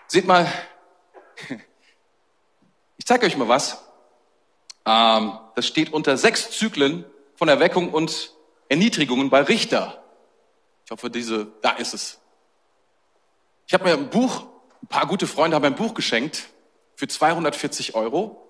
[0.08, 0.52] Seht mal,
[2.98, 3.84] ich zeige euch mal was.
[4.86, 8.32] Ähm, das steht unter sechs Zyklen von Erweckung und
[8.70, 10.05] Erniedrigungen bei Richter.
[10.86, 12.20] Ich hoffe, diese, da ist es.
[13.66, 14.46] Ich habe mir ein Buch,
[14.84, 16.50] ein paar gute Freunde haben mir ein Buch geschenkt
[16.96, 18.48] für 240 Euro.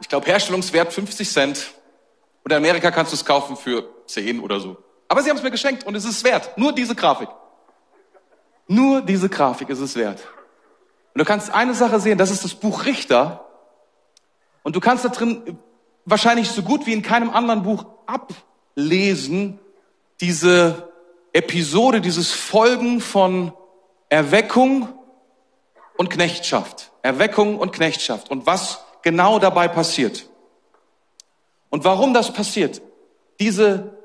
[0.00, 1.72] Ich glaube, Herstellungswert 50 Cent.
[2.42, 4.76] Und in Amerika kannst du es kaufen für 10 oder so.
[5.08, 6.58] Aber sie haben es mir geschenkt und es ist wert.
[6.58, 7.28] Nur diese Grafik.
[8.66, 10.26] Nur diese Grafik ist es wert.
[11.14, 13.46] Und du kannst eine Sache sehen, das ist das Buch Richter.
[14.64, 15.58] Und du kannst da drin
[16.04, 19.60] wahrscheinlich so gut wie in keinem anderen Buch ablesen,
[20.20, 20.92] diese
[21.32, 23.52] Episode, dieses Folgen von
[24.08, 24.88] Erweckung
[25.96, 26.92] und Knechtschaft.
[27.02, 28.30] Erweckung und Knechtschaft.
[28.30, 30.28] Und was genau dabei passiert.
[31.70, 32.80] Und warum das passiert.
[33.38, 33.98] Diese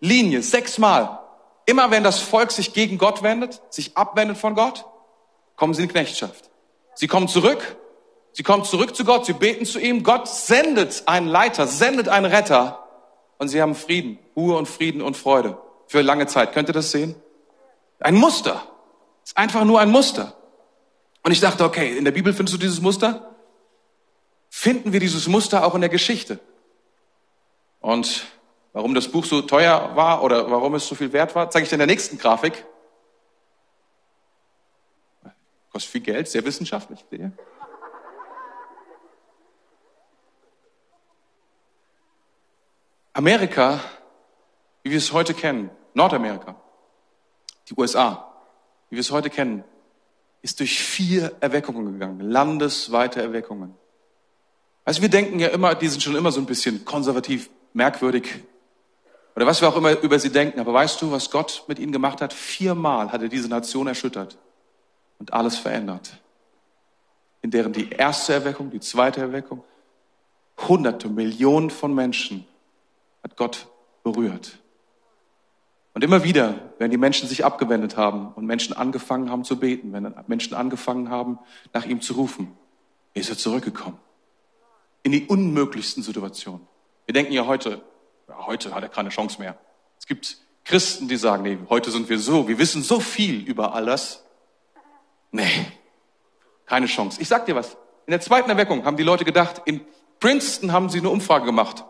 [0.00, 1.20] Linie, sechsmal.
[1.66, 4.84] Immer wenn das Volk sich gegen Gott wendet, sich abwendet von Gott,
[5.56, 6.50] kommen sie in Knechtschaft.
[6.94, 7.76] Sie kommen zurück,
[8.32, 10.02] sie kommen zurück zu Gott, sie beten zu ihm.
[10.02, 12.87] Gott sendet einen Leiter, sendet einen Retter
[13.38, 16.52] und sie haben Frieden, Ruhe und Frieden und Freude für lange Zeit.
[16.52, 17.14] Könnt ihr das sehen?
[18.00, 18.62] Ein Muster.
[19.24, 20.34] ist einfach nur ein Muster.
[21.22, 23.34] Und ich dachte, okay, in der Bibel findest du dieses Muster?
[24.50, 26.38] Finden wir dieses Muster auch in der Geschichte?
[27.80, 28.26] Und
[28.72, 31.68] warum das Buch so teuer war oder warum es so viel wert war, zeige ich
[31.68, 32.64] dir in der nächsten Grafik.
[35.70, 37.04] Kostet viel Geld, sehr wissenschaftlich.
[43.18, 43.80] Amerika,
[44.84, 46.54] wie wir es heute kennen, Nordamerika,
[47.68, 48.32] die USA,
[48.88, 49.64] wie wir es heute kennen,
[50.40, 53.74] ist durch vier Erweckungen gegangen, landesweite Erweckungen.
[54.84, 58.44] Also wir denken ja immer, die sind schon immer so ein bisschen konservativ, merkwürdig
[59.34, 60.60] oder was wir auch immer über sie denken.
[60.60, 62.32] Aber weißt du, was Gott mit ihnen gemacht hat?
[62.32, 64.38] Viermal hat er diese Nation erschüttert
[65.18, 66.18] und alles verändert.
[67.42, 69.64] In deren die erste Erweckung, die zweite Erweckung,
[70.68, 72.46] hunderte, Millionen von Menschen
[73.22, 73.68] hat Gott
[74.02, 74.58] berührt.
[75.94, 79.92] Und immer wieder, wenn die Menschen sich abgewendet haben und Menschen angefangen haben zu beten,
[79.92, 81.40] wenn Menschen angefangen haben,
[81.72, 82.56] nach ihm zu rufen,
[83.14, 83.98] ist er zurückgekommen.
[85.02, 86.66] In die unmöglichsten Situationen.
[87.06, 87.82] Wir denken ja heute,
[88.28, 89.58] ja, heute hat er keine Chance mehr.
[89.98, 93.74] Es gibt Christen, die sagen, nee, heute sind wir so, wir wissen so viel über
[93.74, 94.22] alles.
[95.32, 95.66] Nee,
[96.66, 97.20] keine Chance.
[97.20, 97.76] Ich sag dir was.
[98.06, 99.80] In der zweiten Erweckung haben die Leute gedacht, in
[100.20, 101.84] Princeton haben sie eine Umfrage gemacht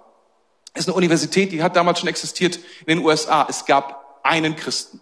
[0.74, 3.46] ist eine Universität, die hat damals schon existiert in den USA.
[3.48, 5.00] Es gab einen Christen.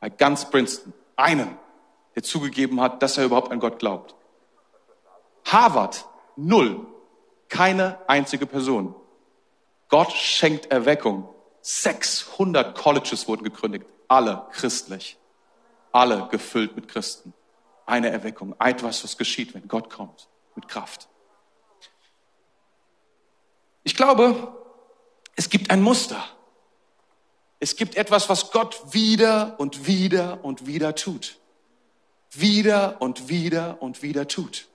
[0.00, 0.92] Bei ganz Princeton.
[1.16, 1.56] Einen,
[2.14, 4.14] der zugegeben hat, dass er überhaupt an Gott glaubt.
[5.44, 6.06] Harvard,
[6.36, 6.86] null.
[7.48, 8.94] Keine einzige Person.
[9.88, 11.28] Gott schenkt Erweckung.
[11.62, 13.86] 600 Colleges wurden gegründet.
[14.08, 15.16] Alle christlich.
[15.92, 17.32] Alle gefüllt mit Christen.
[17.86, 18.54] Eine Erweckung.
[18.58, 20.28] Etwas, was geschieht, wenn Gott kommt.
[20.54, 21.08] Mit Kraft.
[23.86, 24.52] Ich glaube,
[25.36, 26.22] es gibt ein Muster.
[27.60, 31.36] Es gibt etwas, was Gott wieder und wieder und wieder tut.
[32.32, 34.66] Wieder und wieder und wieder tut.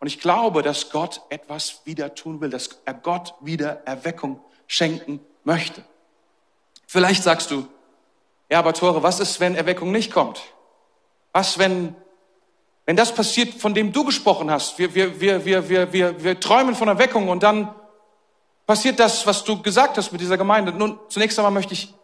[0.00, 5.20] Und ich glaube, dass Gott etwas wieder tun will, dass er Gott wieder Erweckung schenken
[5.44, 5.82] möchte.
[6.86, 7.66] Vielleicht sagst du,
[8.50, 10.42] ja, aber Tore, was ist, wenn Erweckung nicht kommt?
[11.32, 11.94] Was, wenn,
[12.84, 14.78] wenn das passiert, von dem du gesprochen hast?
[14.78, 17.74] Wir, wir, wir, wir, wir, wir, wir träumen von Erweckung und dann
[18.66, 20.72] passiert das, was du gesagt hast mit dieser Gemeinde.
[20.72, 21.94] Nun, zunächst einmal möchte ich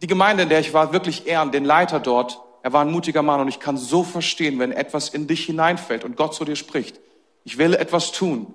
[0.00, 2.40] die Gemeinde, in der ich war, wirklich ehren, den Leiter dort.
[2.62, 6.04] Er war ein mutiger Mann und ich kann so verstehen, wenn etwas in dich hineinfällt
[6.04, 7.00] und Gott zu dir spricht.
[7.44, 8.54] Ich will etwas tun,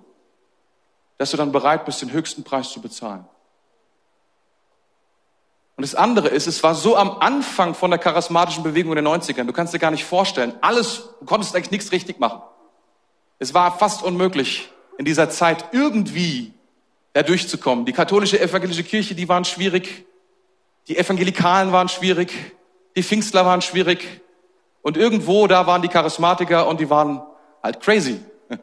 [1.18, 3.26] dass du dann bereit bist, den höchsten Preis zu bezahlen.
[5.76, 9.08] Und das andere ist, es war so am Anfang von der charismatischen Bewegung in den
[9.08, 9.46] 90ern.
[9.46, 10.54] Du kannst dir gar nicht vorstellen.
[10.62, 12.42] Alles, du konntest eigentlich nichts richtig machen.
[13.40, 16.54] Es war fast unmöglich, in dieser Zeit irgendwie
[17.14, 17.86] da durchzukommen.
[17.86, 20.06] Die katholische evangelische Kirche, die waren schwierig.
[20.88, 22.34] Die Evangelikalen waren schwierig.
[22.96, 24.22] Die Pfingstler waren schwierig.
[24.82, 27.22] Und irgendwo da waren die Charismatiker und die waren
[27.62, 28.20] halt crazy.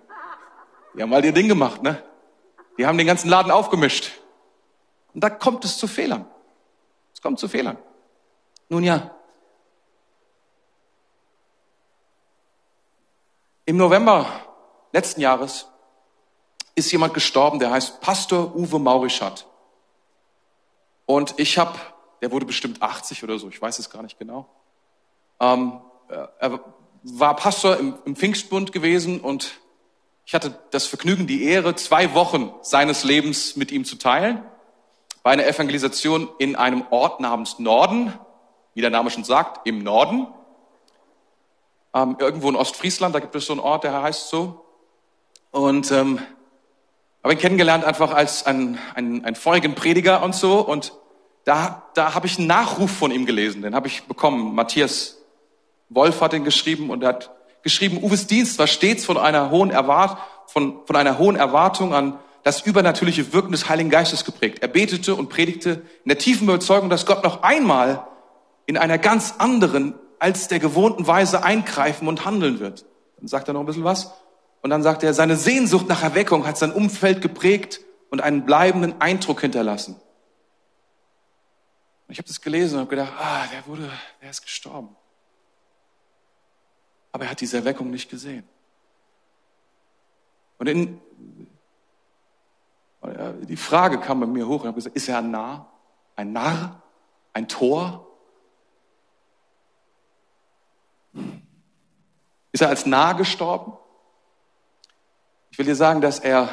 [0.95, 2.03] Die haben halt ihr Ding gemacht, ne?
[2.77, 4.11] Die haben den ganzen Laden aufgemischt.
[5.15, 6.27] Und da kommt es zu Fehlern.
[7.15, 7.79] Es kommt zu Fehlern.
[8.69, 9.11] Nun ja.
[13.65, 14.27] Im November
[14.93, 15.69] letzten Jahres
[16.75, 19.47] ist jemand gestorben, der heißt Pastor Uwe Maurischat.
[21.07, 21.79] Und ich habe,
[22.23, 24.49] der wurde bestimmt 80 oder so, ich weiß es gar nicht genau.
[25.41, 26.61] Ähm, äh, er
[27.03, 29.61] war Pastor im, im Pfingstbund gewesen und
[30.25, 34.45] ich hatte das Vergnügen, die Ehre, zwei Wochen seines Lebens mit ihm zu teilen.
[35.23, 38.13] Bei einer Evangelisation in einem Ort namens Norden,
[38.75, 40.29] wie der Name schon sagt, im Norden.
[41.93, 44.65] Ähm, irgendwo in Ostfriesland, da gibt es so einen Ort, der heißt so.
[45.51, 46.21] Und ähm,
[47.23, 50.61] habe ihn kennengelernt einfach als einen, einen, einen feurigen Prediger und so.
[50.61, 50.95] Und
[51.45, 54.55] da, da habe ich einen Nachruf von ihm gelesen, den habe ich bekommen.
[54.55, 55.19] Matthias
[55.89, 57.31] Wolf hat den geschrieben und er hat
[57.63, 62.19] geschrieben, Uwes Dienst war stets von einer hohen Erwart, von, von einer hohen Erwartung an
[62.43, 64.61] das übernatürliche Wirken des Heiligen Geistes geprägt.
[64.63, 68.07] Er betete und predigte in der tiefen Überzeugung, dass Gott noch einmal
[68.67, 72.85] in einer ganz anderen als der gewohnten Weise eingreifen und handeln wird.
[73.19, 74.13] Dann sagt er noch ein bisschen was.
[74.63, 79.01] Und dann sagt er, seine Sehnsucht nach Erweckung hat sein Umfeld geprägt und einen bleibenden
[79.01, 79.97] Eindruck hinterlassen.
[82.09, 84.97] Ich habe das gelesen und habe gedacht, ah, der wurde, der ist gestorben.
[87.13, 88.47] Aber er hat diese Erweckung nicht gesehen.
[90.59, 91.01] Und in,
[93.49, 95.73] die Frage kam bei mir hoch und habe gesagt, ist er ein Narr?
[96.17, 96.83] Ein Narr?
[97.33, 98.07] Ein Tor?
[102.53, 103.73] Ist er als Narr gestorben?
[105.51, 106.49] Ich will dir sagen, dass er,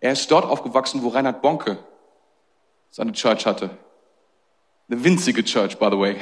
[0.00, 1.78] er ist dort aufgewachsen, wo Reinhard Bonke
[2.90, 3.70] seine Church hatte.
[4.88, 6.18] Eine winzige Church, by the way.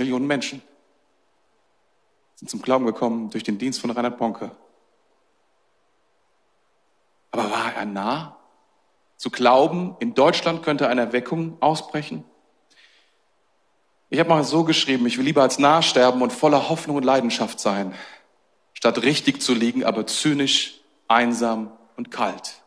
[0.00, 0.62] Millionen Menschen
[2.34, 4.50] sind zum Glauben gekommen durch den Dienst von Reinhard Bonke.
[7.30, 8.36] Aber war er nah?
[9.16, 12.24] Zu glauben, in Deutschland könnte eine Erweckung ausbrechen?
[14.12, 17.04] Ich habe mal so geschrieben, ich will lieber als nah sterben und voller Hoffnung und
[17.04, 17.94] Leidenschaft sein,
[18.72, 22.60] statt richtig zu liegen, aber zynisch, einsam und kalt.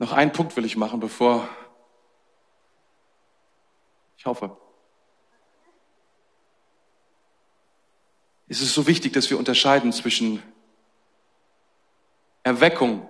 [0.00, 1.48] Noch einen Punkt will ich machen, bevor
[4.16, 4.56] ich hoffe.
[8.48, 10.42] Es ist so wichtig, dass wir unterscheiden zwischen
[12.42, 13.08] Erweckung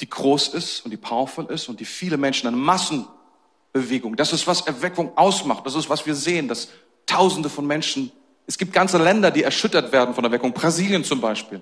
[0.00, 4.16] die groß ist und die powerful ist und die viele Menschen, eine Massenbewegung.
[4.16, 5.66] Das ist, was Erweckung ausmacht.
[5.66, 6.68] Das ist, was wir sehen, dass
[7.06, 8.12] Tausende von Menschen,
[8.46, 10.52] es gibt ganze Länder, die erschüttert werden von Erweckung.
[10.52, 11.60] Brasilien zum Beispiel.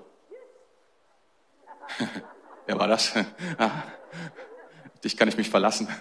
[2.67, 3.13] Wer war das?
[3.57, 3.71] Ah,
[5.03, 5.87] dich kann ich mich verlassen.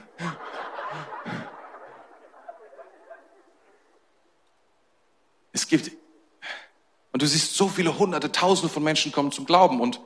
[5.50, 5.90] Es gibt,
[7.12, 10.00] und du siehst so viele hunderte, tausende von Menschen kommen zum Glauben und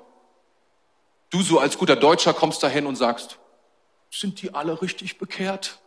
[1.33, 3.38] Du so als guter Deutscher kommst dahin und sagst,
[4.11, 5.81] sind die alle richtig bekehrt?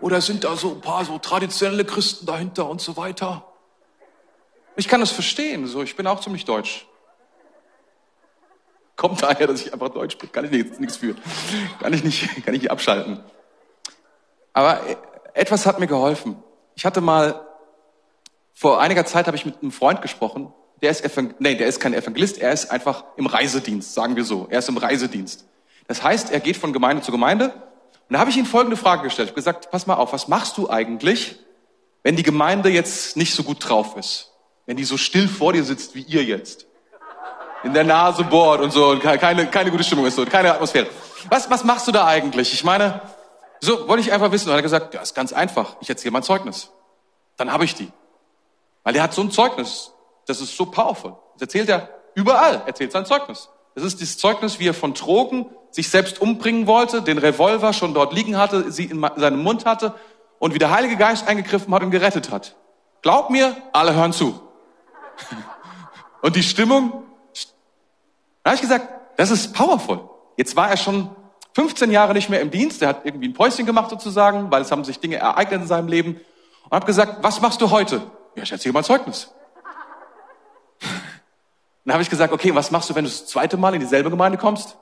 [0.00, 3.46] Oder sind da so ein paar so traditionelle Christen dahinter und so weiter?
[4.74, 6.86] Ich kann das verstehen, so, ich bin auch ziemlich deutsch.
[8.96, 11.14] Kommt daher, dass ich einfach deutsch bin, kann ich nichts, nichts für.
[11.80, 13.22] Kann ich nicht, kann ich nicht abschalten.
[14.52, 14.80] Aber
[15.34, 16.42] etwas hat mir geholfen.
[16.74, 17.46] Ich hatte mal,
[18.52, 21.80] vor einiger Zeit habe ich mit einem Freund gesprochen, der ist, Evangel nee, der ist
[21.80, 24.46] kein Evangelist, er ist einfach im Reisedienst, sagen wir so.
[24.50, 25.44] Er ist im Reisedienst.
[25.86, 27.46] Das heißt, er geht von Gemeinde zu Gemeinde.
[27.48, 29.28] Und da habe ich ihm folgende Frage gestellt.
[29.28, 31.36] Ich habe gesagt, pass mal auf, was machst du eigentlich,
[32.02, 34.32] wenn die Gemeinde jetzt nicht so gut drauf ist?
[34.66, 36.68] Wenn die so still vor dir sitzt wie ihr jetzt?
[37.64, 40.86] in der Nase bohrt und so und keine, keine gute Stimmung ist so, keine Atmosphäre.
[41.28, 42.52] Was, was machst du da eigentlich?
[42.52, 43.00] Ich meine,
[43.60, 44.48] so wollte ich einfach wissen.
[44.48, 45.76] Und er hat gesagt, ja, ist ganz einfach.
[45.80, 46.70] Ich erzähle mein Zeugnis.
[47.36, 47.90] Dann habe ich die.
[48.84, 49.92] Weil er hat so ein Zeugnis.
[50.28, 51.16] Das ist so powerful.
[51.34, 52.62] Das erzählt er überall.
[52.66, 53.48] Erzählt sein Zeugnis.
[53.74, 57.94] Das ist dieses Zeugnis, wie er von Drogen sich selbst umbringen wollte, den Revolver schon
[57.94, 59.94] dort liegen hatte, sie in seinem Mund hatte
[60.38, 62.56] und wie der Heilige Geist eingegriffen hat und gerettet hat.
[63.02, 64.40] Glaub mir, alle hören zu.
[66.20, 67.04] Und die Stimmung,
[68.42, 70.00] da habe ich gesagt, das ist powerful.
[70.36, 71.14] Jetzt war er schon
[71.54, 74.72] 15 Jahre nicht mehr im Dienst, er hat irgendwie ein Päuschen gemacht sozusagen, weil es
[74.72, 76.20] haben sich Dinge ereignet in seinem Leben
[76.64, 78.02] und habe gesagt, was machst du heute?
[78.34, 79.30] Ja, ich erzähle mal Zeugnis.
[81.88, 84.10] Dann habe ich gesagt, okay, was machst du, wenn du das zweite Mal in dieselbe
[84.10, 84.76] Gemeinde kommst?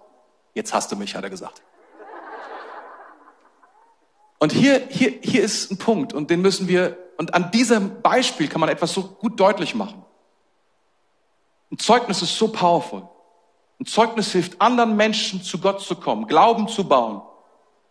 [0.54, 1.62] Jetzt hast du mich, hat er gesagt.
[4.40, 8.48] Und hier, hier, hier ist ein Punkt und den müssen wir, und an diesem Beispiel
[8.48, 10.04] kann man etwas so gut deutlich machen.
[11.70, 13.08] Ein Zeugnis ist so powerful.
[13.78, 17.22] Ein Zeugnis hilft anderen Menschen zu Gott zu kommen, Glauben zu bauen.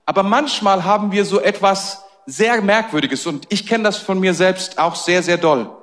[0.05, 4.77] Aber manchmal haben wir so etwas sehr Merkwürdiges und ich kenne das von mir selbst
[4.77, 5.73] auch sehr, sehr doll.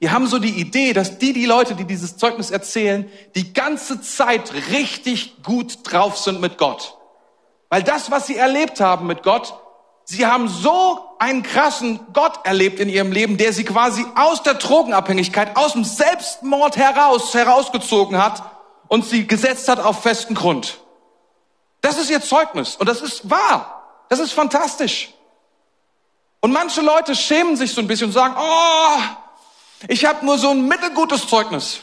[0.00, 4.00] Wir haben so die Idee, dass die, die Leute, die dieses Zeugnis erzählen, die ganze
[4.00, 6.96] Zeit richtig gut drauf sind mit Gott.
[7.68, 9.54] Weil das, was sie erlebt haben mit Gott,
[10.04, 14.54] sie haben so einen krassen Gott erlebt in ihrem Leben, der sie quasi aus der
[14.54, 18.42] Drogenabhängigkeit, aus dem Selbstmord heraus, herausgezogen hat
[18.88, 20.80] und sie gesetzt hat auf festen Grund.
[21.82, 24.04] Das ist ihr Zeugnis und das ist wahr.
[24.08, 25.12] Das ist fantastisch.
[26.40, 29.00] Und manche Leute schämen sich so ein bisschen und sagen, oh,
[29.88, 31.80] ich habe nur so ein mittelgutes Zeugnis.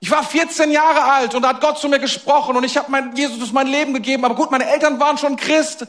[0.00, 2.90] Ich war 14 Jahre alt und da hat Gott zu mir gesprochen und ich habe
[2.90, 4.24] mein Jesus mein Leben gegeben.
[4.24, 5.86] Aber gut, meine Eltern waren schon Christ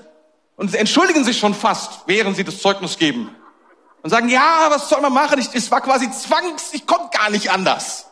[0.56, 3.36] und sie entschuldigen sich schon fast, während sie das Zeugnis geben
[4.04, 5.40] und sagen: Ja, was soll man machen?
[5.40, 8.08] Ich, es war quasi zwangs, ich konnte gar nicht anders.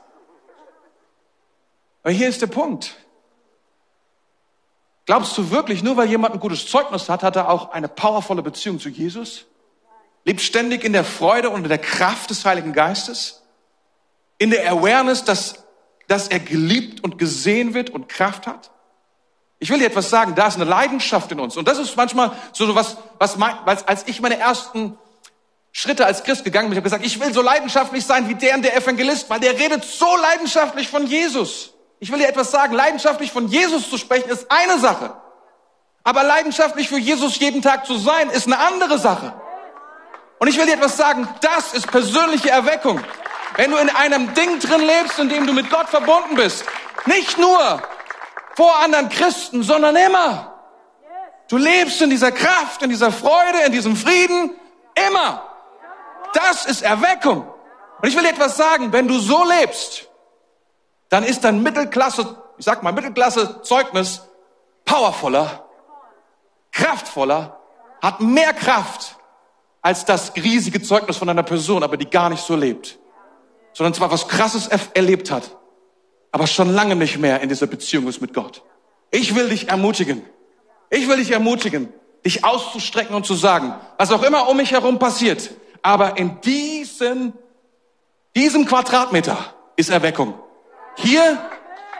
[2.01, 2.95] Aber hier ist der Punkt.
[5.05, 8.41] Glaubst du wirklich, nur weil jemand ein gutes Zeugnis hat, hat er auch eine powervolle
[8.41, 9.45] Beziehung zu Jesus?
[10.25, 13.41] Lebt ständig in der Freude und in der Kraft des Heiligen Geistes?
[14.37, 15.63] In der Awareness, dass
[16.07, 18.71] dass er geliebt und gesehen wird und Kraft hat?
[19.59, 21.55] Ich will dir etwas sagen, da ist eine Leidenschaft in uns.
[21.55, 24.97] Und das ist manchmal so was, was mein, als ich meine ersten
[25.71, 28.55] Schritte als Christ gegangen bin, ich habe gesagt, ich will so leidenschaftlich sein wie der
[28.55, 31.73] und der Evangelist, weil der redet so leidenschaftlich von Jesus.
[31.99, 35.15] Ich will dir etwas sagen, leidenschaftlich von Jesus zu sprechen ist eine Sache.
[36.03, 39.33] Aber leidenschaftlich für Jesus jeden Tag zu sein, ist eine andere Sache.
[40.43, 42.99] Und ich will dir etwas sagen, das ist persönliche Erweckung.
[43.55, 46.65] Wenn du in einem Ding drin lebst, in dem du mit Gott verbunden bist,
[47.05, 47.81] nicht nur
[48.53, 50.53] vor anderen Christen, sondern immer.
[51.47, 54.51] Du lebst in dieser Kraft, in dieser Freude, in diesem Frieden,
[55.07, 55.49] immer.
[56.33, 57.47] Das ist Erweckung.
[58.01, 60.09] Und ich will dir etwas sagen, wenn du so lebst,
[61.07, 64.19] dann ist dein Mittelklasse, ich sag mal Mittelklasse Zeugnis
[64.83, 65.69] powervoller,
[66.73, 67.61] kraftvoller,
[68.01, 69.15] hat mehr Kraft
[69.83, 72.97] als das riesige Zeugnis von einer Person, aber die gar nicht so lebt
[73.73, 75.57] sondern zwar was Krasses erlebt hat,
[76.31, 78.63] aber schon lange nicht mehr in dieser Beziehung ist mit Gott.
[79.11, 80.23] Ich will dich ermutigen.
[80.89, 81.91] Ich will dich ermutigen,
[82.23, 87.33] dich auszustrecken und zu sagen, was auch immer um mich herum passiert, aber in diesem,
[88.35, 89.37] diesem Quadratmeter
[89.75, 90.35] ist Erweckung.
[90.97, 91.39] Hier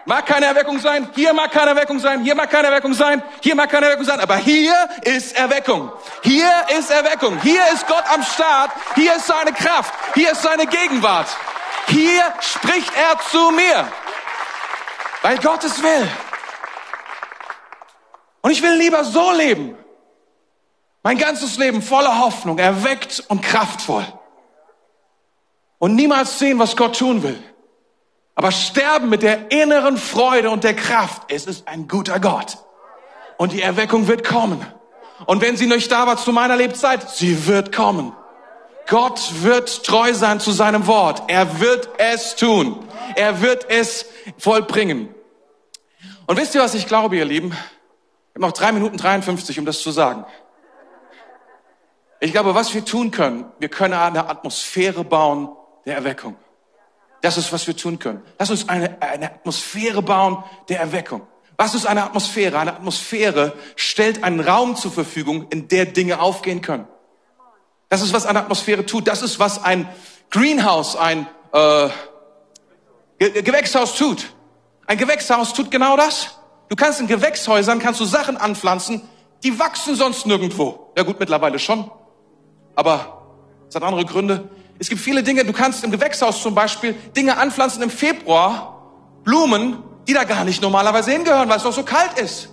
[0.05, 3.55] mag keine Erweckung sein, hier mag keine Erweckung sein, hier mag keine Erweckung sein, hier
[3.55, 5.91] mag keine Erweckung sein, aber hier ist Erweckung.
[6.21, 7.39] Hier ist Erweckung.
[7.41, 8.71] Hier ist Gott am Start.
[8.95, 9.93] Hier ist seine Kraft.
[10.15, 11.27] Hier ist seine Gegenwart.
[11.87, 13.87] Hier spricht er zu mir,
[15.21, 16.07] weil Gott es will.
[18.41, 19.77] Und ich will lieber so leben.
[21.01, 24.05] Mein ganzes Leben voller Hoffnung, erweckt und kraftvoll.
[25.79, 27.52] Und niemals sehen, was Gott tun will.
[28.35, 31.23] Aber sterben mit der inneren Freude und der Kraft.
[31.29, 32.57] Es ist ein guter Gott.
[33.37, 34.65] Und die Erweckung wird kommen.
[35.25, 38.13] Und wenn sie nicht da war zu meiner Lebzeit, sie wird kommen.
[38.87, 41.23] Gott wird treu sein zu seinem Wort.
[41.27, 42.85] Er wird es tun.
[43.15, 44.05] Er wird es
[44.37, 45.13] vollbringen.
[46.25, 47.51] Und wisst ihr, was ich glaube, ihr Lieben?
[47.51, 50.25] Ich habe noch drei Minuten 53, um das zu sagen.
[52.19, 55.49] Ich glaube, was wir tun können, wir können eine Atmosphäre bauen
[55.85, 56.35] der Erweckung.
[57.23, 58.21] Das ist, was wir tun können.
[58.37, 61.25] Lass uns eine, eine Atmosphäre bauen der Erweckung.
[61.55, 62.59] Was ist eine Atmosphäre?
[62.59, 66.85] Eine Atmosphäre stellt einen Raum zur Verfügung, in der Dinge aufgehen können.
[67.87, 69.07] Das ist, was eine Atmosphäre tut.
[69.07, 69.87] Das ist, was ein
[70.31, 71.87] Greenhouse, ein äh,
[73.19, 74.33] Ge Gewächshaus tut.
[74.85, 76.37] Ein Gewächshaus tut genau das.
[76.67, 79.01] Du kannst in Gewächshäusern kannst du Sachen anpflanzen,
[79.43, 80.91] die wachsen sonst nirgendwo.
[80.97, 81.89] Ja gut, mittlerweile schon.
[82.75, 83.23] Aber
[83.69, 84.49] es hat andere Gründe.
[84.83, 88.91] Es gibt viele Dinge, du kannst im Gewächshaus zum Beispiel Dinge anpflanzen im Februar
[89.23, 92.49] Blumen, die da gar nicht normalerweise hingehören, weil es doch so kalt ist.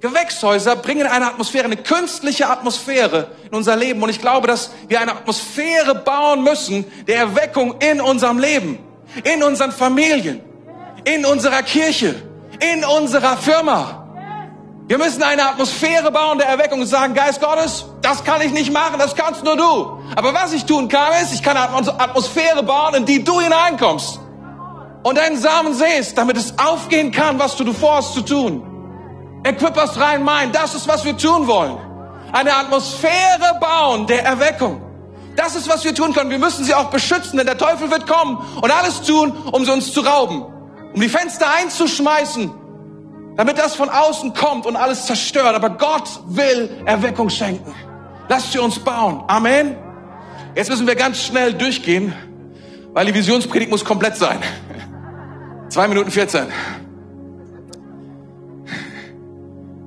[0.00, 4.02] Gewächshäuser bringen eine Atmosphäre, eine künstliche Atmosphäre in unser Leben.
[4.02, 8.78] Und ich glaube, dass wir eine Atmosphäre bauen müssen der Erweckung in unserem Leben,
[9.22, 10.40] in unseren Familien,
[11.04, 12.14] in unserer Kirche,
[12.72, 13.99] in unserer Firma.
[14.90, 18.72] Wir müssen eine Atmosphäre bauen der Erweckung und sagen, Geist Gottes, das kann ich nicht
[18.72, 20.02] machen, das kannst nur du.
[20.16, 24.18] Aber was ich tun kann, ist, ich kann eine Atmosphäre bauen, in die du hineinkommst
[25.04, 28.64] und deinen Samen säst, damit es aufgehen kann, was du vorhast zu tun.
[29.44, 31.78] Equippers rein mein, das ist, was wir tun wollen.
[32.32, 34.82] Eine Atmosphäre bauen der Erweckung.
[35.36, 36.30] Das ist, was wir tun können.
[36.30, 39.70] Wir müssen sie auch beschützen, denn der Teufel wird kommen und alles tun, um sie
[39.70, 40.44] uns zu rauben.
[40.92, 42.52] Um die Fenster einzuschmeißen,
[43.36, 45.54] damit das von außen kommt und alles zerstört.
[45.54, 47.74] Aber Gott will Erweckung schenken.
[48.28, 49.24] Lasst sie uns bauen.
[49.28, 49.76] Amen.
[50.54, 52.12] Jetzt müssen wir ganz schnell durchgehen,
[52.92, 54.38] weil die Visionspredigt muss komplett sein.
[55.68, 56.46] Zwei Minuten 14.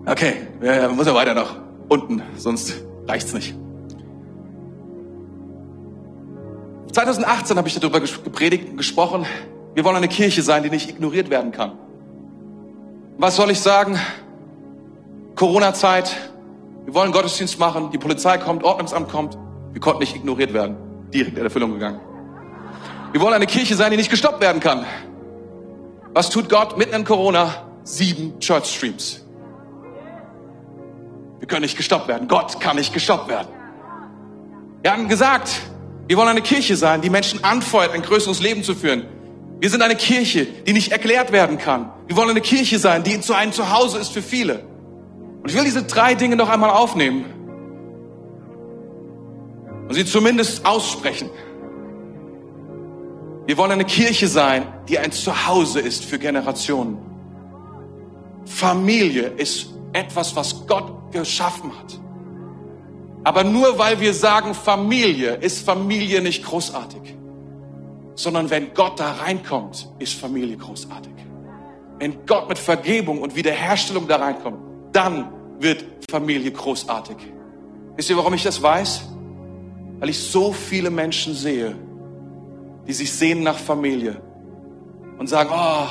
[0.05, 1.55] Okay, ja, muss ja weiter noch
[1.87, 2.73] unten, sonst
[3.07, 3.55] reicht's nicht.
[6.91, 9.25] 2018 habe ich darüber gepredigt und gesprochen.
[9.73, 11.71] Wir wollen eine Kirche sein, die nicht ignoriert werden kann.
[13.17, 13.99] Was soll ich sagen?
[15.35, 16.15] Corona-Zeit.
[16.85, 17.91] Wir wollen Gottesdienst machen.
[17.91, 19.37] Die Polizei kommt, Ordnungsamt kommt.
[19.71, 20.77] Wir konnten nicht ignoriert werden.
[21.13, 21.99] Direkt in Erfüllung gegangen.
[23.11, 24.85] Wir wollen eine Kirche sein, die nicht gestoppt werden kann.
[26.13, 27.67] Was tut Gott mitten in Corona?
[27.83, 29.23] Sieben Church Streams.
[31.39, 32.27] Wir können nicht gestoppt werden.
[32.27, 33.47] Gott kann nicht gestoppt werden.
[34.81, 35.61] Wir haben gesagt,
[36.07, 39.05] wir wollen eine Kirche sein, die Menschen anfeuert, ein größeres Leben zu führen.
[39.63, 41.89] Wir sind eine Kirche, die nicht erklärt werden kann.
[42.07, 44.65] Wir wollen eine Kirche sein, die zu einem Zuhause ist für viele.
[45.41, 47.23] Und ich will diese drei Dinge noch einmal aufnehmen
[49.87, 51.29] und sie zumindest aussprechen.
[53.45, 56.97] Wir wollen eine Kirche sein, die ein Zuhause ist für Generationen.
[58.43, 61.97] Familie ist etwas, was Gott geschaffen hat.
[63.23, 67.12] Aber nur weil wir sagen Familie, ist Familie nicht großartig.
[68.15, 71.13] Sondern wenn Gott da reinkommt, ist Familie großartig.
[71.99, 74.57] Wenn Gott mit Vergebung und Wiederherstellung da reinkommt,
[74.91, 77.17] dann wird Familie großartig.
[77.95, 79.09] Wisst ihr, warum ich das weiß?
[79.99, 81.75] Weil ich so viele Menschen sehe,
[82.87, 84.21] die sich sehnen nach Familie
[85.17, 85.87] und sagen, oh,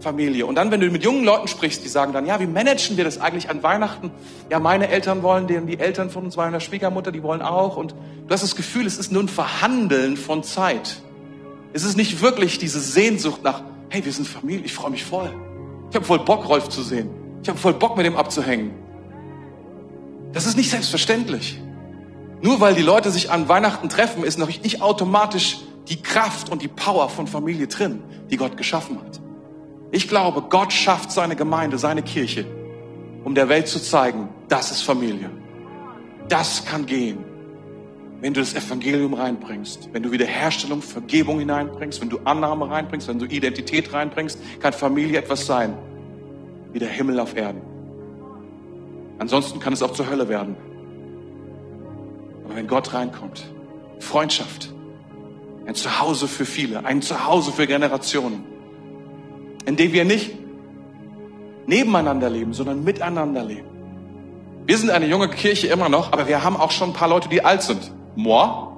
[0.00, 0.46] Familie.
[0.46, 3.04] Und dann, wenn du mit jungen Leuten sprichst, die sagen dann, ja, wie managen wir
[3.04, 4.10] das eigentlich an Weihnachten?
[4.50, 7.76] Ja, meine Eltern wollen den, die Eltern von uns, meiner Schwiegermutter, die wollen auch.
[7.76, 7.92] Und
[8.26, 11.02] du hast das Gefühl, es ist nur ein Verhandeln von Zeit.
[11.72, 15.32] Es ist nicht wirklich diese Sehnsucht nach, hey, wir sind Familie, ich freue mich voll.
[15.90, 17.10] Ich habe voll Bock, Rolf zu sehen.
[17.42, 18.72] Ich habe voll Bock, mit dem abzuhängen.
[20.32, 21.60] Das ist nicht selbstverständlich.
[22.42, 25.58] Nur weil die Leute sich an Weihnachten treffen, ist noch nicht automatisch
[25.88, 29.20] die Kraft und die Power von Familie drin, die Gott geschaffen hat.
[29.90, 32.46] Ich glaube, Gott schafft seine Gemeinde, seine Kirche,
[33.24, 35.30] um der Welt zu zeigen, das ist Familie.
[36.28, 37.24] Das kann gehen,
[38.20, 43.18] wenn du das Evangelium reinbringst, wenn du Wiederherstellung, Vergebung hineinbringst, wenn du Annahme reinbringst, wenn
[43.18, 45.74] du Identität reinbringst, kann Familie etwas sein,
[46.72, 47.62] wie der Himmel auf Erden.
[49.18, 50.56] Ansonsten kann es auch zur Hölle werden.
[52.44, 53.50] Aber wenn Gott reinkommt,
[54.00, 54.72] Freundschaft,
[55.66, 58.44] ein Zuhause für viele, ein Zuhause für Generationen,
[59.66, 60.32] in dem wir nicht
[61.66, 63.68] nebeneinander leben, sondern miteinander leben.
[64.66, 67.28] Wir sind eine junge Kirche immer noch, aber wir haben auch schon ein paar Leute,
[67.28, 67.92] die alt sind.
[68.16, 68.68] Moi?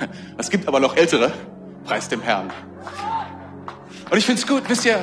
[0.38, 1.32] Es gibt aber noch ältere.
[1.84, 2.50] Preis dem Herrn.
[4.10, 4.98] Und ich finde es gut, wisst ihr,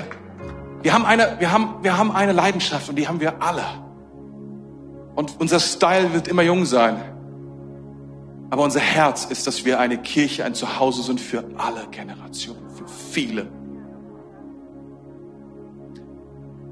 [0.82, 3.64] wir haben, eine, wir, haben, wir haben eine Leidenschaft und die haben wir alle.
[5.16, 7.04] Und unser Style wird immer jung sein.
[8.52, 12.66] Aber unser Herz ist, dass wir eine Kirche, ein Zuhause sind für alle Generationen
[13.16, 13.48] viele.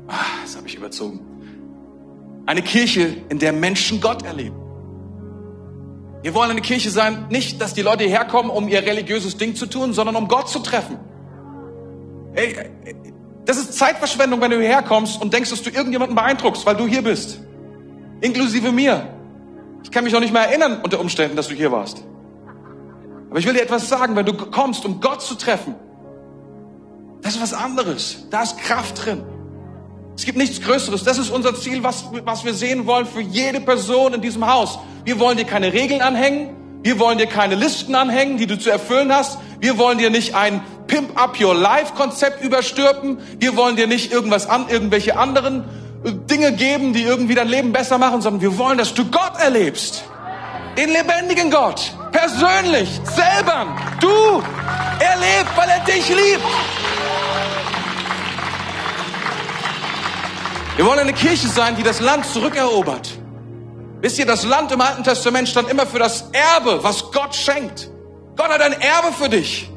[0.08, 1.22] Ah, das habe ich überzogen.
[2.46, 4.63] Eine Kirche, in der Menschen Gott erleben.
[6.24, 9.56] Wir wollen eine Kirche sein, nicht, dass die Leute hierher kommen, um ihr religiöses Ding
[9.56, 10.98] zu tun, sondern um Gott zu treffen.
[12.34, 12.56] Ey,
[13.44, 16.88] das ist Zeitverschwendung, wenn du hierher kommst und denkst, dass du irgendjemanden beeindruckst, weil du
[16.88, 17.42] hier bist.
[18.22, 19.06] Inklusive mir.
[19.84, 22.06] Ich kann mich auch nicht mehr erinnern unter Umständen, dass du hier warst.
[23.30, 25.76] Aber ich will dir etwas sagen, wenn du kommst, um Gott zu treffen,
[27.22, 28.28] das ist was anderes.
[28.30, 29.24] Da ist Kraft drin.
[30.16, 31.04] Es gibt nichts Größeres.
[31.04, 34.80] Das ist unser Ziel, was, was wir sehen wollen für jede Person in diesem Haus.
[35.04, 36.56] Wir wollen dir keine Regeln anhängen.
[36.84, 39.38] Wir wollen dir keine Listen anhängen, die du zu erfüllen hast.
[39.60, 43.18] Wir wollen dir nicht ein Pimp Up Your Life Konzept überstülpen.
[43.40, 45.64] Wir wollen dir nicht irgendwas an, irgendwelche anderen
[46.04, 49.40] äh, Dinge geben, die irgendwie dein Leben besser machen, sondern wir wollen, dass du Gott
[49.40, 50.04] erlebst.
[50.78, 51.94] Den lebendigen Gott.
[52.12, 54.08] persönlich, selber, du,
[55.00, 56.44] er lebt, weil er dich liebt.
[60.76, 63.20] Wir wollen eine Kirche sein, die das Land zurückerobert.
[64.02, 67.90] Wisst ihr, das Land im Alten Testament stand immer für das Erbe, was Gott schenkt.
[68.36, 69.70] Gott hat ein Erbe für dich.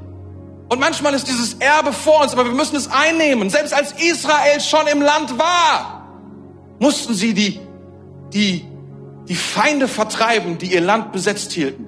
[0.68, 3.50] Und manchmal ist dieses Erbe vor uns, aber wir müssen es einnehmen.
[3.50, 6.08] Selbst als Israel schon im Land war,
[6.80, 7.60] mussten sie die,
[8.32, 8.64] die,
[9.28, 11.86] die Feinde vertreiben, die ihr Land besetzt hielten.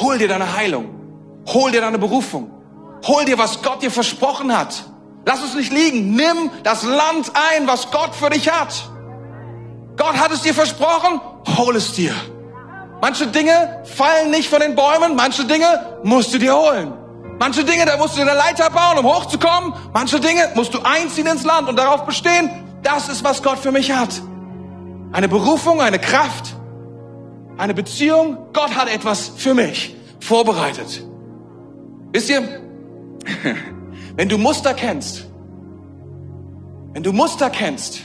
[0.00, 0.88] Hol dir deine Heilung.
[1.48, 2.50] Hol dir deine Berufung.
[3.06, 4.87] Hol dir, was Gott dir versprochen hat.
[5.28, 6.14] Lass es nicht liegen.
[6.14, 8.88] Nimm das Land ein, was Gott für dich hat.
[9.98, 11.20] Gott hat es dir versprochen.
[11.58, 12.14] Hol es dir.
[13.02, 15.16] Manche Dinge fallen nicht von den Bäumen.
[15.16, 16.94] Manche Dinge musst du dir holen.
[17.38, 19.74] Manche Dinge, da musst du eine Leiter bauen, um hochzukommen.
[19.92, 22.48] Manche Dinge musst du einziehen ins Land und darauf bestehen.
[22.82, 24.22] Das ist, was Gott für mich hat.
[25.12, 26.54] Eine Berufung, eine Kraft,
[27.58, 28.38] eine Beziehung.
[28.54, 31.04] Gott hat etwas für mich vorbereitet.
[32.12, 32.62] Wisst ihr,
[34.18, 35.26] wenn du Muster kennst,
[36.92, 38.00] wenn du Muster kennst,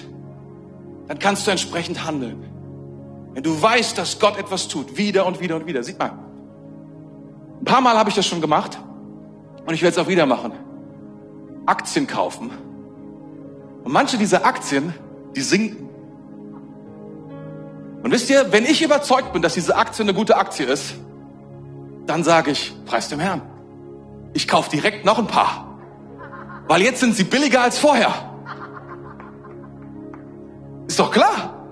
[1.07, 2.45] dann kannst du entsprechend handeln.
[3.33, 5.81] Wenn du weißt, dass Gott etwas tut, wieder und wieder und wieder.
[5.81, 6.11] Sieht mal,
[7.59, 8.77] ein paar Mal habe ich das schon gemacht.
[9.65, 10.51] Und ich werde es auch wieder machen.
[11.65, 12.51] Aktien kaufen.
[13.83, 14.93] Und manche dieser Aktien,
[15.35, 15.89] die sinken.
[18.03, 20.93] Und wisst ihr, wenn ich überzeugt bin, dass diese Aktie eine gute Aktie ist,
[22.05, 23.41] dann sage ich, preis dem Herrn.
[24.33, 25.72] Ich kaufe direkt noch ein paar.
[26.67, 28.13] Weil jetzt sind sie billiger als vorher.
[30.87, 31.65] Ist doch klar.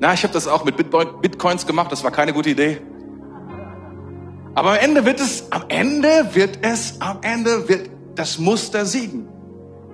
[0.00, 2.80] Na, ich habe das auch mit Bitcoins gemacht, das war keine gute Idee.
[4.54, 9.28] Aber am Ende wird es, am Ende wird es, am Ende wird das Muster siegen.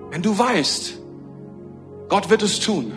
[0.09, 0.99] Wenn du weißt,
[2.09, 2.93] Gott wird es tun,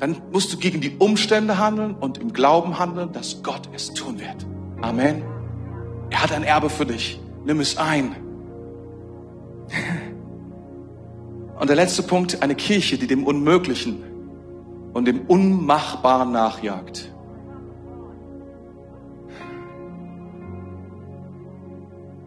[0.00, 4.18] dann musst du gegen die Umstände handeln und im Glauben handeln, dass Gott es tun
[4.18, 4.44] wird.
[4.82, 5.22] Amen.
[6.10, 7.20] Er hat ein Erbe für dich.
[7.44, 8.16] Nimm es ein.
[11.58, 14.02] Und der letzte Punkt, eine Kirche, die dem Unmöglichen
[14.92, 17.12] und dem Unmachbaren nachjagt.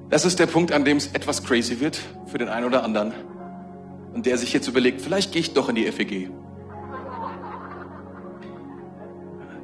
[0.10, 3.14] Das ist der Punkt, an dem es etwas crazy wird für den einen oder anderen.
[4.14, 6.30] Und der sich jetzt überlegt, vielleicht gehe ich doch in die FEG.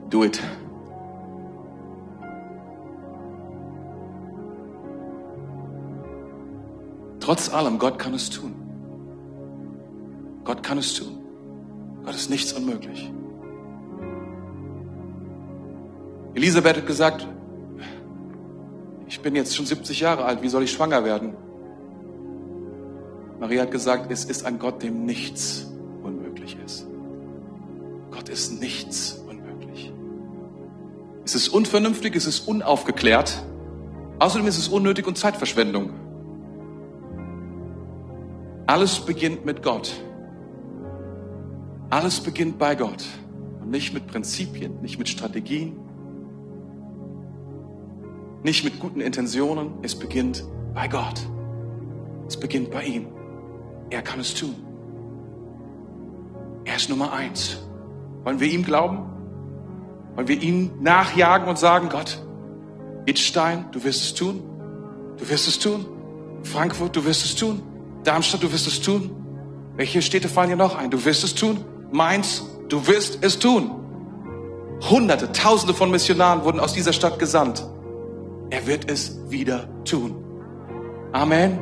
[0.09, 0.39] Do it.
[7.19, 8.62] Trotz allem, Gott kann es tun.
[10.43, 11.19] Gott kann es tun.
[12.03, 13.11] Gott ist nichts unmöglich.
[16.33, 17.27] Elisabeth hat gesagt,
[19.07, 21.35] ich bin jetzt schon 70 Jahre alt, wie soll ich schwanger werden?
[23.39, 25.71] Maria hat gesagt, es ist ein Gott, dem nichts
[26.01, 26.87] unmöglich ist.
[28.09, 29.91] Gott ist nichts unmöglich.
[31.25, 33.43] Es ist unvernünftig, es ist unaufgeklärt.
[34.19, 35.91] Außerdem ist es unnötig und Zeitverschwendung.
[38.65, 39.91] Alles beginnt mit Gott.
[41.93, 43.05] Alles beginnt bei Gott
[43.61, 45.77] und nicht mit Prinzipien, nicht mit Strategien,
[48.41, 49.73] nicht mit guten Intentionen.
[49.83, 51.21] Es beginnt bei Gott.
[52.27, 53.09] Es beginnt bei ihm.
[53.91, 54.55] Er kann es tun.
[56.65, 57.59] Er ist Nummer eins.
[58.23, 59.05] Wollen wir ihm glauben?
[60.15, 62.25] Wollen wir ihm nachjagen und sagen, Gott,
[63.05, 64.41] Itstein, du wirst es tun.
[65.19, 65.85] Du wirst es tun.
[66.41, 67.61] Frankfurt, du wirst es tun.
[68.03, 69.11] Darmstadt, du wirst es tun.
[69.75, 70.89] Welche Städte fallen dir noch ein?
[70.89, 71.63] Du wirst es tun.
[71.93, 73.69] Mainz, du wirst es tun.
[74.89, 77.63] Hunderte, Tausende von Missionaren wurden aus dieser Stadt gesandt.
[78.49, 80.15] Er wird es wieder tun.
[81.11, 81.59] Amen.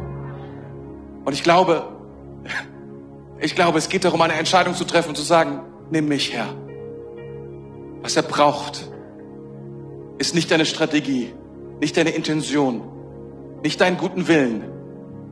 [1.25, 1.83] Und ich glaube,
[3.39, 6.47] ich glaube, es geht darum, eine Entscheidung zu treffen und zu sagen, nimm mich her.
[8.01, 8.89] Was er braucht,
[10.17, 11.33] ist nicht deine Strategie,
[11.81, 12.83] nicht deine Intention,
[13.63, 14.63] nicht deinen guten Willen,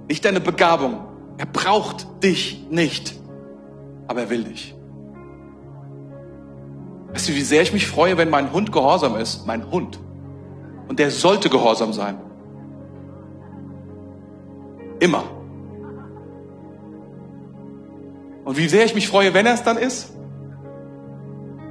[0.10, 1.06] nicht deine Begabung.
[1.38, 3.16] Er braucht dich nicht,
[4.08, 4.76] aber er will dich.
[7.14, 9.46] Weißt du, wie sehr ich mich freue, wenn mein Hund gehorsam ist?
[9.48, 10.00] Mein Hund.
[10.88, 12.20] Und der sollte gehorsam sein.
[15.00, 15.24] Immer.
[18.46, 20.14] Und wie sehr ich mich freue, wenn er es dann ist.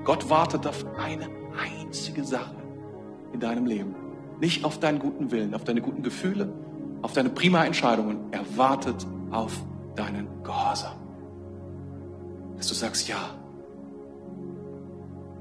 [0.04, 1.28] Gott wartet auf eine
[1.58, 2.54] einzige Sache
[3.32, 3.94] in deinem Leben.
[4.40, 6.52] Nicht auf deinen guten Willen, auf deine guten Gefühle,
[7.02, 8.18] auf deine prima Entscheidungen.
[8.30, 9.52] Er wartet auf
[9.96, 10.94] deinen Gehorsam.
[12.56, 13.37] Dass du sagst, ja.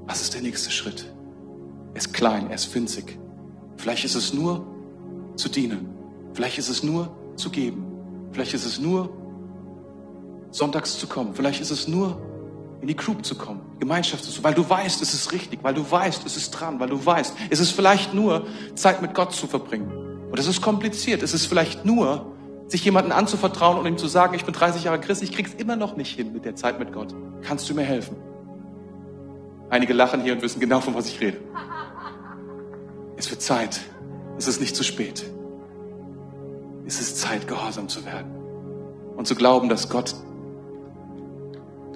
[0.08, 1.06] Was ist der nächste Schritt?
[1.94, 3.20] Er ist klein, er ist winzig.
[3.76, 4.66] Vielleicht ist es nur
[5.36, 5.90] zu dienen.
[6.34, 7.86] Vielleicht ist es nur zu geben.
[8.32, 9.10] Vielleicht ist es nur
[10.52, 11.34] sonntags zu kommen.
[11.34, 12.22] Vielleicht ist es nur
[12.82, 15.90] in die Group zu kommen, Gemeinschaft zu weil du weißt, es ist richtig, weil du
[15.90, 18.46] weißt, es ist dran, weil du weißt, es ist vielleicht nur
[18.76, 19.92] Zeit mit Gott zu verbringen.
[20.30, 21.24] Und es ist kompliziert.
[21.24, 22.34] Es ist vielleicht nur,
[22.68, 25.76] sich jemanden anzuvertrauen und ihm zu sagen, ich bin 30 Jahre Christ, ich krieg's immer
[25.76, 27.16] noch nicht hin mit der Zeit mit Gott.
[27.42, 28.16] Kannst du mir helfen?
[29.70, 31.38] Einige lachen hier und wissen genau, von was ich rede.
[33.18, 33.82] Es wird Zeit.
[34.38, 35.26] Es ist nicht zu spät.
[36.86, 38.32] Es ist Zeit, gehorsam zu werden.
[39.18, 40.16] Und zu glauben, dass Gott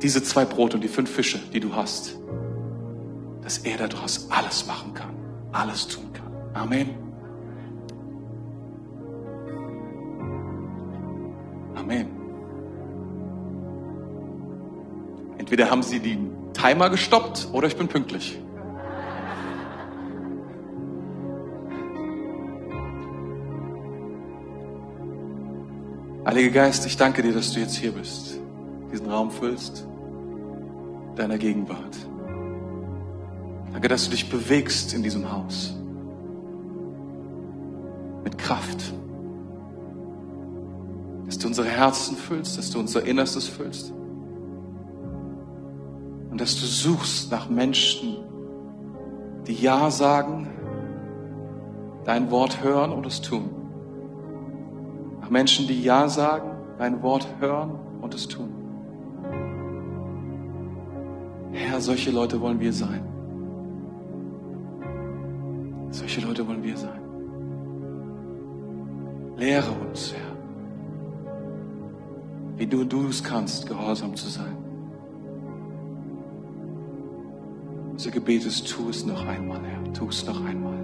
[0.02, 2.18] diese zwei Brote und die fünf Fische, die du hast,
[3.44, 5.16] dass er daraus alles machen kann,
[5.52, 6.32] alles tun kann.
[6.54, 6.90] Amen.
[11.76, 12.08] Amen.
[15.38, 18.38] Entweder haben sie den Timer gestoppt oder ich bin pünktlich.
[26.24, 28.40] Heiliger Geist, ich danke dir, dass du jetzt hier bist,
[28.92, 29.88] diesen Raum füllst,
[31.16, 31.98] deiner Gegenwart.
[33.74, 35.74] Danke, dass du dich bewegst in diesem Haus.
[38.24, 38.94] Mit Kraft.
[41.26, 43.92] Dass du unsere Herzen füllst, dass du unser Innerstes füllst.
[46.42, 48.18] Dass du suchst nach Menschen,
[49.46, 50.48] die Ja sagen,
[52.04, 53.48] dein Wort hören und es tun.
[55.22, 58.50] Nach Menschen, die Ja sagen, dein Wort hören und es tun.
[61.52, 63.04] Herr, solche Leute wollen wir sein.
[65.92, 67.02] Solche Leute wollen wir sein.
[69.38, 70.36] Lehre uns, Herr,
[72.58, 74.71] wie du, du es kannst, gehorsam zu sein.
[78.02, 80.80] Unser Gebet ist, tu es noch einmal, Herr, tu es noch einmal,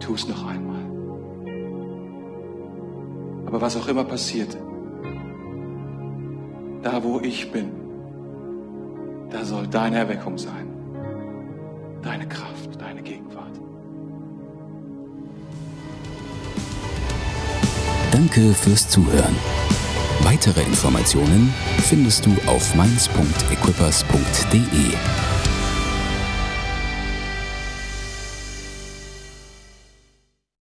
[0.00, 0.82] tu es noch einmal.
[3.46, 4.56] Aber was auch immer passiert,
[6.82, 7.70] da wo ich bin,
[9.30, 10.66] da soll deine Erweckung sein,
[12.02, 13.60] deine Kraft, deine Gegenwart.
[18.10, 19.36] Danke fürs Zuhören.
[20.22, 25.35] Weitere Informationen findest du auf mainz.equippers.de.